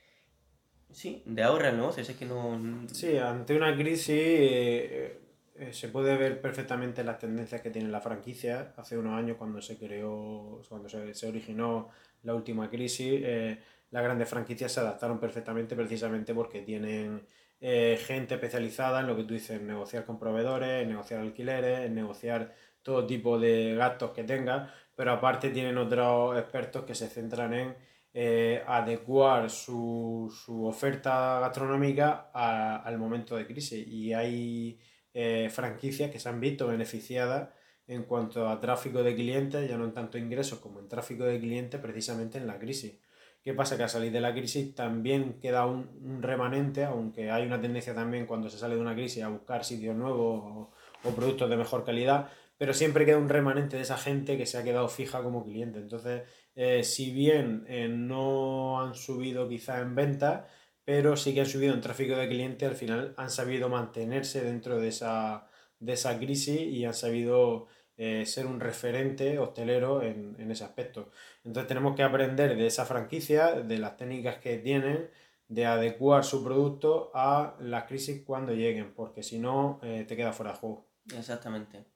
Sí, 0.92 1.22
de 1.26 1.42
ahorro 1.42 1.64
en 1.64 1.70
el 1.70 1.76
negocio, 1.78 2.02
es 2.02 2.10
que 2.10 2.26
no... 2.26 2.86
Sí, 2.92 3.16
ante 3.16 3.56
una 3.56 3.74
crisis 3.74 4.10
eh, 4.10 5.18
eh, 5.56 5.72
se 5.72 5.88
puede 5.88 6.16
ver 6.16 6.40
perfectamente 6.40 7.02
las 7.02 7.18
tendencias 7.18 7.62
que 7.62 7.70
tiene 7.70 7.88
la 7.88 8.00
franquicia. 8.00 8.74
Hace 8.76 8.98
unos 8.98 9.14
años 9.14 9.36
cuando 9.36 9.60
se 9.60 9.76
creó, 9.76 10.62
cuando 10.68 10.88
se, 10.88 11.26
originó 11.26 11.88
la 12.22 12.34
última 12.34 12.70
crisis, 12.70 13.20
eh, 13.24 13.58
las 13.90 14.04
grandes 14.04 14.28
franquicias 14.28 14.70
se 14.70 14.80
adaptaron 14.80 15.18
perfectamente 15.18 15.74
precisamente 15.74 16.34
porque 16.34 16.60
tienen 16.62 17.26
gente 17.60 18.34
especializada 18.34 19.00
en 19.00 19.06
lo 19.06 19.16
que 19.16 19.24
tú 19.24 19.32
dices, 19.32 19.58
negociar 19.62 20.04
con 20.04 20.18
proveedores, 20.18 20.86
negociar 20.86 21.20
alquileres, 21.20 21.90
negociar 21.90 22.52
todo 22.84 23.06
tipo 23.06 23.38
de 23.40 23.74
gastos 23.74 24.12
que 24.12 24.22
tengan, 24.22 24.70
pero 24.94 25.10
aparte 25.10 25.50
tienen 25.50 25.76
otros 25.78 26.38
expertos 26.38 26.84
que 26.84 26.94
se 26.94 27.08
centran 27.08 27.52
en 27.54 27.74
eh, 28.16 28.62
adecuar 28.64 29.50
su, 29.50 30.32
oferta 30.62 31.40
gastronómica 31.40 32.30
al 32.32 32.96
momento 32.96 33.36
de 33.36 33.44
crisis. 33.44 33.84
Y 33.88 34.12
hay 34.12 34.78
eh, 35.12 35.48
franquicias 35.50 36.12
que 36.12 36.20
se 36.20 36.28
han 36.28 36.38
visto 36.40 36.68
beneficiadas 36.68 37.48
en 37.88 38.04
cuanto 38.04 38.48
a 38.48 38.60
tráfico 38.60 39.02
de 39.02 39.16
clientes, 39.16 39.68
ya 39.68 39.76
no 39.76 39.84
en 39.84 39.92
tanto 39.92 40.16
ingresos 40.16 40.60
como 40.60 40.78
en 40.78 40.88
tráfico 40.88 41.24
de 41.24 41.40
clientes, 41.40 41.80
precisamente 41.80 42.38
en 42.38 42.46
la 42.46 42.58
crisis. 42.58 43.00
¿Qué 43.42 43.52
pasa? 43.52 43.76
Que 43.76 43.82
al 43.82 43.90
salir 43.90 44.12
de 44.12 44.20
la 44.20 44.32
crisis 44.32 44.74
también 44.74 45.38
queda 45.40 45.66
un, 45.66 46.22
remanente, 46.22 46.84
aunque 46.84 47.30
hay 47.30 47.44
una 47.46 47.60
tendencia 47.60 47.94
también 47.94 48.26
cuando 48.26 48.48
se 48.48 48.58
sale 48.58 48.76
de 48.76 48.80
una 48.80 48.94
crisis 48.94 49.22
a 49.22 49.28
buscar 49.28 49.64
sitios 49.64 49.96
nuevos 49.96 50.70
o 51.02 51.10
productos 51.10 51.50
de 51.50 51.56
mejor 51.56 51.84
calidad, 51.84 52.30
pero 52.58 52.72
siempre 52.74 53.04
queda 53.04 53.18
un 53.18 53.28
remanente 53.28 53.76
de 53.76 53.82
esa 53.82 53.98
gente 53.98 54.36
que 54.38 54.46
se 54.46 54.58
ha 54.58 54.64
quedado 54.64 54.88
fija 54.88 55.22
como 55.22 55.44
cliente. 55.44 55.78
Entonces, 55.80 56.22
eh, 56.54 56.84
si 56.84 57.12
bien 57.12 57.64
eh, 57.68 57.88
no 57.88 58.80
han 58.80 58.94
subido 58.94 59.48
quizá 59.48 59.80
en 59.80 59.94
venta, 59.94 60.48
pero 60.84 61.16
sí 61.16 61.34
que 61.34 61.40
han 61.40 61.46
subido 61.46 61.74
en 61.74 61.80
tráfico 61.80 62.14
de 62.16 62.28
clientes, 62.28 62.68
al 62.68 62.76
final 62.76 63.14
han 63.16 63.30
sabido 63.30 63.68
mantenerse 63.68 64.42
dentro 64.42 64.78
de 64.78 64.88
esa, 64.88 65.48
de 65.80 65.94
esa 65.94 66.18
crisis 66.18 66.60
y 66.60 66.84
han 66.84 66.94
sabido 66.94 67.66
eh, 67.96 68.24
ser 68.26 68.46
un 68.46 68.60
referente 68.60 69.38
hostelero 69.38 70.02
en, 70.02 70.36
en, 70.38 70.50
ese 70.50 70.64
aspecto. 70.64 71.10
Entonces 71.44 71.68
tenemos 71.68 71.96
que 71.96 72.02
aprender 72.02 72.56
de 72.56 72.66
esa 72.66 72.84
franquicia, 72.86 73.52
de 73.52 73.78
las 73.78 73.96
técnicas 73.96 74.38
que 74.38 74.58
tienen, 74.58 75.10
de 75.48 75.66
adecuar 75.66 76.24
su 76.24 76.44
producto 76.44 77.10
a 77.14 77.56
las 77.60 77.84
crisis 77.84 78.22
cuando 78.24 78.52
lleguen, 78.52 78.94
porque 78.94 79.22
si 79.22 79.38
no, 79.38 79.78
te 79.82 80.16
queda 80.16 80.32
fuera 80.32 80.52
de 80.52 80.58
juego. 80.58 80.88
Exactamente. 81.16 81.93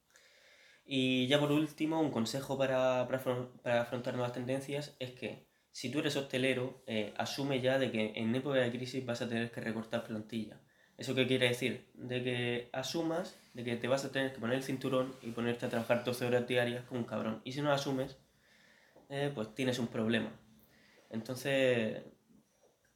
Y 0.90 1.26
ya 1.26 1.38
por 1.38 1.52
último, 1.52 2.00
un 2.00 2.10
consejo 2.10 2.56
para, 2.56 3.06
para, 3.62 3.82
afrontar 3.82 4.14
nuevas 4.14 4.32
tendencias 4.32 4.96
es 4.98 5.10
que 5.10 5.46
si 5.70 5.90
tú 5.90 5.98
eres 5.98 6.16
hostelero, 6.16 6.82
eh, 6.86 7.12
asume 7.18 7.60
ya 7.60 7.78
de 7.78 7.92
que 7.92 8.14
en 8.16 8.34
época 8.34 8.56
de 8.56 8.70
crisis 8.70 9.04
vas 9.04 9.20
a 9.20 9.28
tener 9.28 9.50
que 9.50 9.60
recortar 9.60 10.04
plantilla. 10.04 10.58
¿Eso 10.96 11.14
qué 11.14 11.26
quiere 11.26 11.48
decir? 11.48 11.90
De 11.92 12.24
que 12.24 12.70
asumas 12.72 13.38
de 13.52 13.64
que 13.64 13.76
te 13.76 13.86
vas 13.86 14.06
a 14.06 14.12
tener 14.12 14.32
que 14.32 14.40
poner 14.40 14.56
el 14.56 14.62
cinturón 14.62 15.12
y 15.20 15.30
ponerte 15.32 15.66
a 15.66 15.68
trabajar 15.68 16.04
12 16.04 16.24
horas 16.24 16.48
diarias 16.48 16.84
como 16.84 17.00
un 17.00 17.06
cabrón. 17.06 17.42
Y 17.44 17.52
si 17.52 17.60
no 17.60 17.70
asumes, 17.70 18.16
eh, 19.10 19.30
pues 19.34 19.54
tienes 19.54 19.78
un 19.78 19.88
problema. 19.88 20.32
Entonces... 21.10 22.02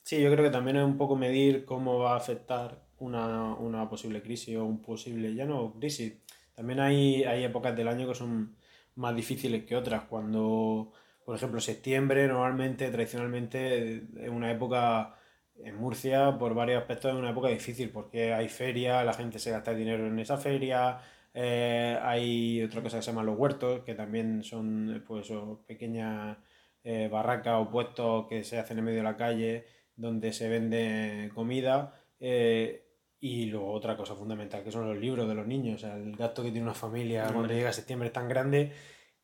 Sí, 0.03 0.19
yo 0.19 0.33
creo 0.33 0.47
que 0.47 0.51
también 0.51 0.79
es 0.79 0.85
un 0.85 0.97
poco 0.97 1.15
medir 1.15 1.67
cómo 1.67 1.99
va 1.99 2.15
a 2.15 2.17
afectar 2.17 2.87
una, 2.99 3.55
una 3.55 3.87
posible 3.91 4.23
crisis 4.23 4.57
o 4.57 4.65
un 4.65 4.81
posible, 4.81 5.35
ya 5.35 5.45
no 5.45 5.75
crisis, 5.75 6.15
también 6.55 6.81
hay, 6.81 7.25
hay 7.25 7.45
épocas 7.45 7.77
del 7.77 7.89
año 7.89 8.09
que 8.09 8.15
son 8.15 8.57
más 8.95 9.15
difíciles 9.17 9.65
que 9.65 9.77
otras. 9.77 10.05
Cuando, 10.05 10.93
por 11.25 11.37
ejemplo, 11.37 11.61
septiembre 11.61 12.27
normalmente, 12.29 12.91
tradicionalmente, 12.91 14.05
es 14.21 14.29
una 14.29 14.51
época 14.51 15.17
en 15.57 15.77
Murcia, 15.77 16.39
por 16.39 16.55
varios 16.55 16.81
aspectos, 16.81 17.13
es 17.13 17.19
una 17.19 17.31
época 17.31 17.49
difícil 17.49 17.91
porque 17.91 18.33
hay 18.33 18.49
feria, 18.49 19.05
la 19.05 19.13
gente 19.13 19.39
se 19.39 19.51
gasta 19.51 19.75
dinero 19.75 20.07
en 20.07 20.19
esa 20.19 20.37
feria, 20.39 20.99
eh, 21.35 21.99
hay 22.03 22.63
otra 22.63 22.83
cosa 22.83 22.99
que 22.99 23.03
se 23.03 23.11
llama 23.11 23.23
los 23.23 23.39
huertos, 23.39 23.83
que 23.85 23.95
también 23.95 24.43
son 24.43 25.05
pues, 25.07 25.29
pequeñas 25.67 26.39
eh, 26.85 27.09
barracas 27.11 27.55
o 27.61 27.71
puestos 27.71 28.27
que 28.29 28.45
se 28.45 28.59
hacen 28.59 28.79
en 28.79 28.85
medio 28.85 28.99
de 28.99 29.05
la 29.05 29.17
calle 29.17 29.67
donde 29.97 30.33
se 30.33 30.49
vende 30.49 31.31
comida. 31.35 31.95
Eh, 32.21 32.92
y 33.25 33.47
luego 33.47 33.71
otra 33.71 33.97
cosa 33.97 34.17
fundamental, 34.17 34.65
que 34.65 34.73
son 34.73 34.89
los 34.89 34.99
libros 34.99 35.29
de 35.29 35.37
los 35.37 35.47
niños. 35.47 35.77
O 35.77 35.79
sea, 35.87 35.95
el 35.95 36.17
gasto 36.17 36.43
que 36.43 36.51
tiene 36.51 36.65
una 36.67 36.75
familia 36.75 37.25
cuando 37.33 37.55
llega 37.55 37.73
septiembre 37.73 38.09
es 38.09 38.13
tan 38.13 38.29
grande 38.29 38.73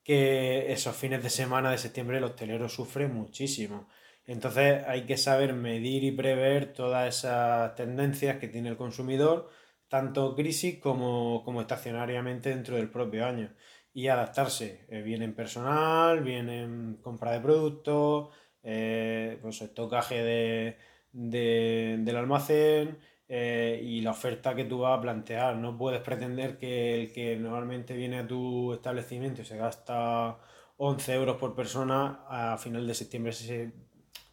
que 0.05 0.73
esos 0.73 0.95
fines 0.95 1.21
de 1.21 1.31
semana 1.31 1.73
de 1.73 1.79
septiembre 1.79 2.19
el 2.19 2.25
hostelero 2.25 2.69
sufre 2.69 3.09
muchísimo. 3.09 3.89
Entonces 4.25 4.85
hay 4.87 5.05
que 5.05 5.17
saber 5.17 5.53
medir 5.53 6.05
y 6.05 6.13
prever 6.13 6.73
todas 6.73 7.09
esas 7.19 7.75
tendencias 7.75 8.39
que 8.39 8.47
tiene 8.47 8.69
el 8.69 8.77
consumidor, 8.77 9.51
tanto 9.89 10.37
crisis 10.37 10.79
como, 10.79 11.43
como 11.45 11.61
estacionariamente 11.61 12.51
dentro 12.51 12.77
del 12.77 12.91
propio 12.91 13.27
año. 13.27 13.53
Y 13.93 14.07
adaptarse, 14.07 14.87
eh, 14.91 15.03
bien 15.03 15.23
en 15.23 15.35
personal, 15.35 16.23
bien 16.23 16.49
en 16.51 16.99
compra 17.03 17.33
de 17.33 17.41
productos, 17.41 18.29
eh, 18.63 19.39
pues 19.43 19.61
estocaje 19.61 20.23
de, 20.23 20.77
del 21.13 22.17
almacén, 22.17 22.99
eh, 23.29 23.81
y 23.85 24.01
la 24.01 24.13
oferta 24.13 24.55
que 24.55 24.65
tú 24.65 24.79
vas 24.79 24.99
a 24.99 25.03
plantear. 25.03 25.57
No 25.57 25.77
puedes 25.77 26.01
pretender 26.01 26.59
que 26.59 27.03
el 27.03 27.13
que 27.13 27.37
normalmente 27.37 27.97
viene 27.97 28.19
a 28.21 28.27
tu 28.27 28.73
establecimiento 28.73 29.43
y 29.43 29.45
se 29.45 29.57
gasta 29.57 30.39
11 30.79 31.15
euros 31.15 31.37
por 31.37 31.55
persona, 31.55 32.21
a 32.29 32.57
final 32.59 32.87
de 32.87 32.95
septiembre 32.95 33.33
se 33.33 33.73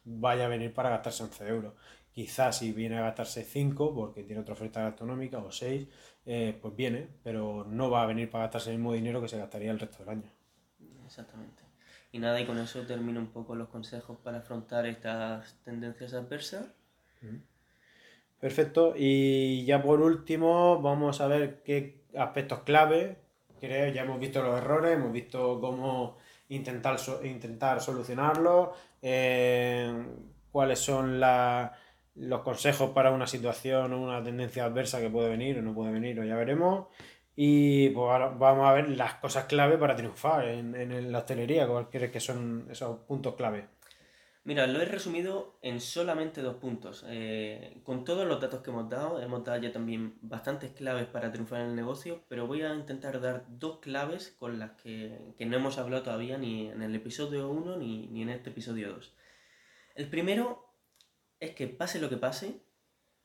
vaya 0.06 0.46
a 0.46 0.48
venir 0.48 0.74
para 0.74 0.90
gastarse 0.90 1.24
11 1.24 1.48
euros. 1.48 1.74
Quizás 2.14 2.60
si 2.60 2.72
viene 2.72 2.98
a 2.98 3.02
gastarse 3.02 3.44
5 3.44 3.94
porque 3.94 4.24
tiene 4.24 4.42
otra 4.42 4.54
oferta 4.54 4.82
gastronómica 4.82 5.40
o 5.40 5.52
6, 5.52 5.88
eh, 6.26 6.58
pues 6.62 6.76
viene, 6.76 7.10
pero 7.24 7.66
no 7.66 7.90
va 7.90 8.04
a 8.04 8.06
venir 8.06 8.30
para 8.30 8.46
gastarse 8.46 8.72
el 8.72 8.78
mismo 8.78 8.94
dinero 8.94 9.22
que 9.22 9.28
se 9.28 9.38
gastaría 9.38 9.72
el 9.72 9.80
resto 9.80 10.00
del 10.00 10.10
año. 10.10 10.32
Exactamente. 11.06 11.64
Y 12.12 12.20
nada, 12.20 12.40
y 12.40 12.46
con 12.46 12.58
eso 12.60 12.82
termino 12.84 13.20
un 13.20 13.28
poco 13.28 13.56
los 13.56 13.68
consejos 13.68 14.18
para 14.24 14.38
afrontar 14.38 14.86
estas 14.86 15.56
tendencias 15.66 16.14
adversas. 16.14 16.68
Perfecto. 18.40 18.94
Y 18.96 19.66
ya 19.66 19.82
por 19.82 20.02
último, 20.02 20.82
vamos 20.82 21.22
a 21.22 21.28
ver 21.28 21.64
qué 21.64 22.04
aspectos 22.16 22.60
clave. 22.60 23.18
Creo, 23.60 23.92
ya 23.94 24.04
hemos 24.04 24.20
visto 24.20 24.44
los 24.44 24.58
errores, 24.58 24.94
hemos 24.94 25.12
visto 25.12 25.60
cómo 25.60 26.18
intentar, 26.50 26.98
intentar 27.24 27.82
solucionarlos, 27.82 28.70
eh, 29.02 30.06
cuáles 30.52 30.80
son 30.80 31.20
los 31.20 32.42
consejos 32.42 32.92
para 32.92 33.12
una 33.12 33.28
situación 33.28 33.94
o 33.94 34.02
una 34.02 34.24
tendencia 34.24 34.66
adversa 34.66 35.00
que 35.00 35.10
puede 35.10 35.30
venir 35.30 35.58
o 35.60 35.62
no 35.62 35.74
puede 35.74 35.92
venir, 35.92 36.20
o 36.20 36.24
ya 36.24 36.36
veremos. 36.36 36.88
Y 37.36 37.90
pues 37.90 38.12
ahora 38.12 38.30
vamos 38.30 38.68
a 38.68 38.74
ver 38.74 38.90
las 38.90 39.16
cosas 39.16 39.46
clave 39.46 39.78
para 39.78 39.96
triunfar 39.96 40.48
en, 40.48 40.76
en 40.76 41.12
la 41.12 41.20
hostelería, 41.20 41.68
cuáles 41.68 41.90
crees 41.92 42.12
que 42.12 42.20
son 42.20 42.68
esos 42.72 43.00
puntos 43.00 43.36
clave. 43.36 43.68
Mira, 44.46 44.68
lo 44.68 44.80
he 44.80 44.86
resumido 44.86 45.58
en 45.64 45.82
solamente 45.82 46.44
dos 46.44 46.58
puntos. 46.58 47.04
Eh, 47.08 47.82
con 47.84 48.06
todos 48.06 48.28
los 48.28 48.40
datos 48.40 48.62
que 48.62 48.70
hemos 48.70 48.88
dado, 48.88 49.20
hemos 49.20 49.44
dado 49.44 49.60
ya 49.60 49.72
también 49.72 50.20
bastantes 50.22 50.72
claves 50.74 51.08
para 51.08 51.32
triunfar 51.32 51.62
en 51.62 51.70
el 51.70 51.76
negocio, 51.76 52.24
pero 52.30 52.46
voy 52.46 52.62
a 52.62 52.76
intentar 52.76 53.20
dar 53.20 53.46
dos 53.50 53.80
claves 53.80 54.36
con 54.38 54.60
las 54.60 54.74
que, 54.74 55.34
no 55.40 55.58
hemos 55.58 55.80
hablado 55.80 56.04
todavía 56.04 56.38
ni 56.38 56.68
en 56.68 56.84
el 56.84 56.94
episodio 56.94 57.50
1 57.50 57.78
ni, 57.78 58.22
en 58.22 58.30
este 58.30 58.52
episodio 58.52 58.94
2. 58.94 59.16
El 59.96 60.10
primero 60.10 60.76
es 61.40 61.56
que 61.56 61.66
pase 61.68 62.00
lo 62.00 62.10
que 62.10 62.18
pase, 62.18 62.62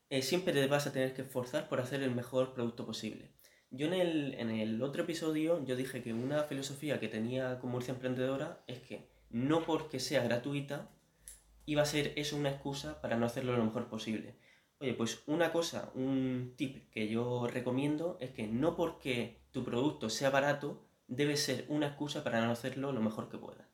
eh, 0.09 0.23
siempre 0.23 0.53
te 0.53 0.65
vas 0.65 0.87
a 0.87 0.91
tener 0.91 1.13
que 1.13 1.21
esforzar 1.21 1.69
por 1.69 1.81
hacer 1.81 2.01
el 2.01 2.15
mejor 2.15 2.55
producto 2.55 2.83
posible. 2.83 3.29
Yo 3.69 3.85
en 3.85 3.93
el, 3.93 4.33
en 4.39 4.49
el 4.49 4.81
otro 4.81 5.03
episodio 5.03 5.63
yo 5.65 5.75
dije 5.75 6.01
que 6.01 6.13
una 6.13 6.45
filosofía 6.45 6.99
que 6.99 7.09
tenía 7.09 7.59
como 7.59 7.73
Murcia 7.73 7.93
Emprendedora 7.93 8.63
es 8.65 8.79
que 8.79 9.11
no 9.29 9.63
porque 9.65 9.99
sea 9.99 10.23
gratuita 10.23 10.89
iba 11.71 11.83
a 11.83 11.85
ser 11.85 12.11
eso 12.17 12.35
una 12.35 12.49
excusa 12.49 12.99
para 13.01 13.15
no 13.15 13.25
hacerlo 13.25 13.55
lo 13.55 13.63
mejor 13.63 13.87
posible. 13.87 14.35
Oye, 14.79 14.93
pues 14.93 15.23
una 15.25 15.53
cosa, 15.53 15.89
un 15.95 16.53
tip 16.57 16.89
que 16.91 17.07
yo 17.07 17.47
recomiendo 17.47 18.17
es 18.19 18.31
que 18.31 18.45
no 18.47 18.75
porque 18.75 19.37
tu 19.51 19.63
producto 19.63 20.09
sea 20.09 20.29
barato, 20.31 20.85
debe 21.07 21.37
ser 21.37 21.65
una 21.69 21.87
excusa 21.87 22.25
para 22.25 22.45
no 22.45 22.51
hacerlo 22.51 22.91
lo 22.91 22.99
mejor 22.99 23.29
que 23.29 23.37
pueda. 23.37 23.69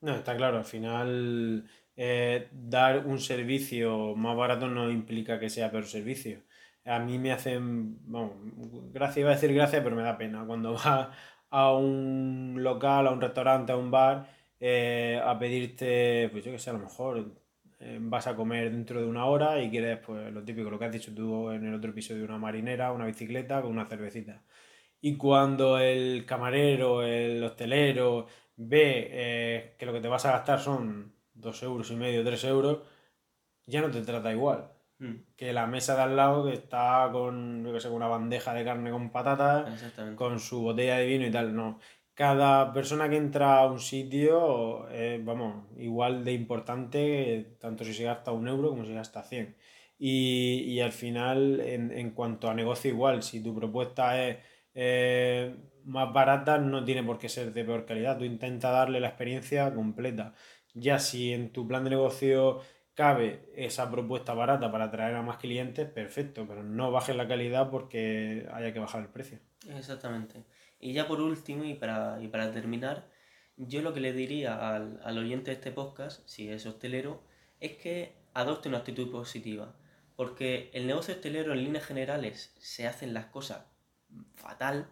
No, 0.00 0.16
está 0.16 0.36
claro, 0.36 0.58
al 0.58 0.64
final 0.64 1.70
eh, 1.94 2.48
dar 2.50 3.06
un 3.06 3.20
servicio 3.20 4.16
más 4.16 4.36
barato 4.36 4.66
no 4.66 4.90
implica 4.90 5.38
que 5.38 5.48
sea 5.48 5.70
peor 5.70 5.86
servicio. 5.86 6.42
A 6.84 6.98
mí 6.98 7.18
me 7.18 7.30
hacen, 7.30 7.98
bueno, 8.10 8.34
gracia 8.92 9.20
iba 9.20 9.30
a 9.30 9.34
decir 9.34 9.54
gracia, 9.54 9.82
pero 9.84 9.94
me 9.94 10.02
da 10.02 10.18
pena. 10.18 10.44
Cuando 10.44 10.72
vas 10.84 11.08
a 11.50 11.72
un 11.72 12.56
local, 12.58 13.06
a 13.06 13.12
un 13.12 13.20
restaurante, 13.20 13.72
a 13.72 13.76
un 13.76 13.92
bar 13.92 14.35
eh, 14.60 15.20
a 15.22 15.38
pedirte, 15.38 16.28
pues 16.30 16.44
yo 16.44 16.52
que 16.52 16.58
sé, 16.58 16.70
a 16.70 16.74
lo 16.74 16.80
mejor 16.80 17.32
eh, 17.78 17.98
vas 18.00 18.26
a 18.26 18.34
comer 18.34 18.70
dentro 18.70 19.00
de 19.00 19.06
una 19.06 19.26
hora 19.26 19.60
y 19.62 19.70
quieres, 19.70 19.98
pues 19.98 20.32
lo 20.32 20.42
típico, 20.44 20.70
lo 20.70 20.78
que 20.78 20.86
has 20.86 20.92
dicho 20.92 21.14
tú 21.14 21.50
en 21.50 21.66
el 21.66 21.74
otro 21.74 21.90
episodio, 21.90 22.24
una 22.24 22.38
marinera, 22.38 22.92
una 22.92 23.06
bicicleta 23.06 23.60
con 23.60 23.72
una 23.72 23.86
cervecita. 23.86 24.42
Y 25.00 25.16
cuando 25.16 25.78
el 25.78 26.24
camarero, 26.26 27.02
el 27.02 27.42
hostelero 27.44 28.26
ve 28.56 29.08
eh, 29.10 29.76
que 29.78 29.86
lo 29.86 29.92
que 29.92 30.00
te 30.00 30.08
vas 30.08 30.24
a 30.24 30.32
gastar 30.32 30.60
son 30.60 31.14
dos 31.34 31.62
euros 31.62 31.90
y 31.90 31.96
medio, 31.96 32.24
tres 32.24 32.44
euros, 32.44 32.80
ya 33.66 33.82
no 33.82 33.90
te 33.90 34.00
trata 34.02 34.32
igual. 34.32 34.72
Hmm. 34.98 35.16
Que 35.36 35.52
la 35.52 35.66
mesa 35.66 35.94
de 35.94 36.02
al 36.02 36.16
lado 36.16 36.46
que 36.46 36.54
está 36.54 37.10
con, 37.12 37.62
yo 37.62 37.72
que 37.72 37.80
sé, 37.80 37.90
una 37.90 38.08
bandeja 38.08 38.54
de 38.54 38.64
carne 38.64 38.90
con 38.90 39.10
patatas, 39.10 39.68
con 40.16 40.40
su 40.40 40.62
botella 40.62 40.96
de 40.96 41.06
vino 41.06 41.26
y 41.26 41.30
tal, 41.30 41.54
no 41.54 41.78
cada 42.16 42.72
persona 42.72 43.10
que 43.10 43.16
entra 43.18 43.58
a 43.58 43.66
un 43.70 43.78
sitio 43.78 44.88
es, 44.88 45.22
vamos, 45.22 45.66
igual 45.76 46.24
de 46.24 46.32
importante, 46.32 47.56
tanto 47.60 47.84
si 47.84 47.92
se 47.92 48.04
gasta 48.04 48.32
un 48.32 48.48
euro 48.48 48.70
como 48.70 48.86
si 48.86 48.94
gasta 48.94 49.22
100. 49.22 49.54
Y, 49.98 50.62
y 50.66 50.80
al 50.80 50.92
final, 50.92 51.60
en, 51.60 51.92
en, 51.92 52.12
cuanto 52.12 52.48
a 52.48 52.54
negocio, 52.54 52.90
igual, 52.90 53.22
si 53.22 53.42
tu 53.42 53.54
propuesta 53.54 54.18
es 54.18 54.38
más 55.84 56.10
barata, 56.12 56.56
no 56.56 56.84
tiene 56.84 57.02
por 57.02 57.18
qué 57.18 57.28
ser 57.28 57.52
de 57.52 57.64
peor 57.64 57.84
calidad. 57.84 58.16
Tú 58.16 58.24
intenta 58.24 58.70
darle 58.70 58.98
la 58.98 59.08
experiencia 59.08 59.74
completa. 59.74 60.32
Ya 60.72 60.98
si 60.98 61.34
en 61.34 61.52
tu 61.52 61.68
plan 61.68 61.84
de 61.84 61.90
negocio 61.90 62.60
cabe 62.94 63.52
esa 63.54 63.90
propuesta 63.90 64.32
barata 64.32 64.72
para 64.72 64.86
atraer 64.86 65.16
a 65.16 65.22
más 65.22 65.36
clientes, 65.36 65.86
perfecto, 65.86 66.46
pero 66.48 66.62
no 66.62 66.90
bajes 66.90 67.14
la 67.14 67.28
calidad 67.28 67.68
porque 67.70 68.48
haya 68.54 68.72
que 68.72 68.78
bajar 68.78 69.02
el 69.02 69.08
precio. 69.08 69.38
Exactamente. 69.68 70.44
Y 70.78 70.92
ya 70.92 71.06
por 71.06 71.20
último, 71.20 71.64
y 71.64 71.74
para, 71.74 72.18
y 72.22 72.28
para 72.28 72.52
terminar, 72.52 73.08
yo 73.56 73.82
lo 73.82 73.94
que 73.94 74.00
le 74.00 74.12
diría 74.12 74.74
al, 74.74 75.00
al 75.02 75.18
oyente 75.18 75.50
de 75.50 75.56
este 75.56 75.72
podcast, 75.72 76.26
si 76.28 76.48
es 76.48 76.66
hostelero, 76.66 77.22
es 77.60 77.76
que 77.76 78.14
adopte 78.34 78.68
una 78.68 78.78
actitud 78.78 79.10
positiva. 79.10 79.74
Porque 80.14 80.70
el 80.72 80.86
negocio 80.86 81.14
hostelero 81.14 81.52
en 81.52 81.64
líneas 81.64 81.84
generales 81.84 82.54
se 82.58 82.86
hacen 82.86 83.14
las 83.14 83.26
cosas 83.26 83.64
fatal 84.34 84.88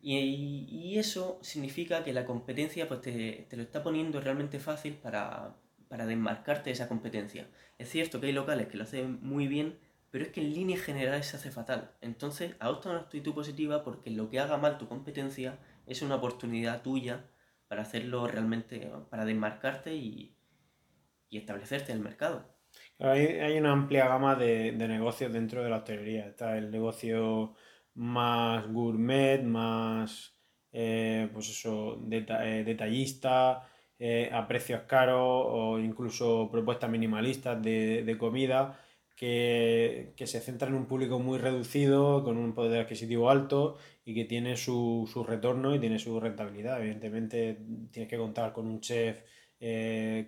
y, 0.00 0.66
y 0.68 0.98
eso 0.98 1.38
significa 1.42 2.02
que 2.02 2.12
la 2.12 2.26
competencia 2.26 2.88
pues 2.88 3.00
te, 3.00 3.46
te, 3.48 3.56
lo 3.56 3.62
está 3.62 3.82
poniendo 3.82 4.20
realmente 4.20 4.58
fácil 4.58 4.94
para, 4.94 5.56
para 5.88 6.06
desmarcarte 6.06 6.70
de 6.70 6.74
esa 6.74 6.88
competencia. 6.88 7.46
Es 7.78 7.88
cierto 7.88 8.20
que 8.20 8.26
hay 8.26 8.32
locales 8.32 8.66
que 8.66 8.76
lo 8.76 8.84
hacen 8.84 9.20
muy 9.22 9.46
bien, 9.46 9.78
pero 10.12 10.26
es 10.26 10.30
que 10.30 10.42
en 10.42 10.52
líneas 10.52 10.82
generales 10.82 11.26
se 11.26 11.38
hace 11.38 11.50
fatal. 11.50 11.90
Entonces, 12.02 12.54
adopta 12.60 12.90
una 12.90 13.00
actitud 13.00 13.32
positiva 13.32 13.82
porque 13.82 14.10
lo 14.10 14.28
que 14.28 14.38
haga 14.38 14.58
mal 14.58 14.76
tu 14.76 14.86
competencia 14.86 15.58
es 15.86 16.02
una 16.02 16.16
oportunidad 16.16 16.82
tuya 16.82 17.24
para 17.66 17.82
hacerlo 17.82 18.28
realmente, 18.28 18.92
para 19.08 19.24
desmarcarte 19.24 19.94
y, 19.94 20.36
y 21.30 21.38
establecerte 21.38 21.92
en 21.92 21.98
el 21.98 22.04
mercado. 22.04 22.44
Hay, 22.98 23.26
hay 23.26 23.58
una 23.58 23.72
amplia 23.72 24.06
gama 24.06 24.34
de, 24.34 24.72
de, 24.72 24.86
negocios 24.86 25.32
dentro 25.32 25.64
de 25.64 25.70
la 25.70 25.78
hostelería. 25.78 26.26
Está 26.26 26.58
el 26.58 26.70
negocio 26.70 27.54
más 27.94 28.70
gourmet, 28.70 29.42
más 29.42 30.36
eh, 30.72 31.30
pues 31.32 31.48
eso, 31.48 32.02
eh, 32.10 32.64
detallista, 32.66 33.66
eh, 33.98 34.28
a 34.30 34.46
precios 34.46 34.82
caros 34.82 35.46
o 35.46 35.78
incluso 35.78 36.50
propuestas 36.52 36.90
minimalistas 36.90 37.62
de, 37.62 38.02
de 38.04 38.18
comida 38.18 38.78
que, 39.22 40.26
se 40.26 40.40
centra 40.40 40.68
en 40.68 40.74
un 40.74 40.86
público 40.86 41.20
muy 41.20 41.38
reducido, 41.38 42.24
con 42.24 42.38
un 42.38 42.54
poder 42.54 42.80
adquisitivo 42.82 43.30
alto 43.30 43.76
y 44.04 44.14
que 44.14 44.24
tiene 44.24 44.56
su, 44.56 45.08
su 45.12 45.22
retorno 45.22 45.74
y 45.74 45.78
tiene 45.78 45.98
su 46.00 46.18
rentabilidad. 46.18 46.80
Evidentemente 46.80 47.58
tienes 47.92 48.10
que 48.10 48.18
contar 48.18 48.52
con 48.52 48.66
un 48.66 48.80
chef 48.80 49.22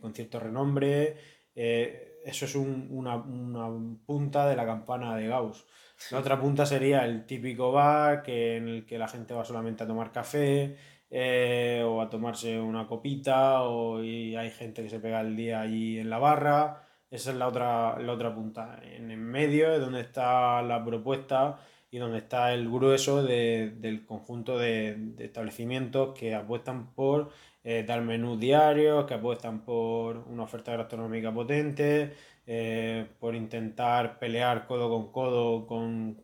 con 0.00 0.14
cierto 0.14 0.38
renombre. 0.38 1.16
eso 1.54 2.44
es 2.44 2.54
un, 2.54 2.86
una, 2.90 3.16
una 3.16 3.68
punta 4.06 4.48
de 4.48 4.54
la 4.54 4.64
campana 4.64 5.16
de 5.16 5.26
Gauss. 5.26 5.66
La 6.12 6.18
otra 6.18 6.40
punta 6.40 6.64
sería 6.64 7.04
el 7.04 7.26
típico 7.26 7.72
bar 7.72 8.22
que, 8.22 8.56
en 8.56 8.68
el 8.68 8.86
que 8.86 8.98
la 8.98 9.08
gente 9.08 9.34
va 9.34 9.44
solamente 9.44 9.82
a 9.82 9.86
tomar 9.86 10.12
café 10.12 10.76
eh, 11.10 11.82
o 11.84 12.00
a 12.00 12.08
tomarse 12.10 12.60
una 12.60 12.86
copita 12.86 13.62
o 13.62 14.02
y 14.02 14.36
hay 14.36 14.50
gente 14.50 14.82
que 14.82 14.90
se 14.90 15.00
pega 15.00 15.20
el 15.20 15.36
día 15.36 15.60
allí 15.62 15.98
en 15.98 16.10
la 16.10 16.18
barra. 16.18 16.86
Esa 17.10 17.30
es 17.30 17.36
la 17.36 17.48
otra, 17.48 17.98
la 18.00 18.12
otra 18.12 18.34
punta. 18.34 18.80
En 18.82 19.10
el 19.10 19.18
medio 19.18 19.72
es 19.72 19.80
donde 19.80 20.00
está 20.00 20.62
la 20.62 20.84
propuesta 20.84 21.58
y 21.94 21.98
donde 21.98 22.18
está 22.18 22.52
el 22.52 22.68
grueso 22.68 23.22
de, 23.22 23.72
del 23.76 24.04
conjunto 24.04 24.58
de, 24.58 25.14
establecimientos 25.20 26.18
que 26.18 26.34
apuestan 26.34 26.92
por 26.92 27.30
eh, 27.62 27.84
dar 27.86 28.02
menús 28.02 28.40
diarios, 28.40 29.04
que 29.06 29.14
apuestan 29.14 29.64
por 29.64 30.18
una 30.18 30.42
oferta 30.42 30.76
gastronómica 30.76 31.32
potente, 31.32 32.12
eh, 32.48 33.06
por 33.20 33.36
intentar 33.36 34.18
pelear 34.18 34.66
codo 34.66 34.90
con 34.90 35.12
codo 35.12 35.66
con, 35.68 36.20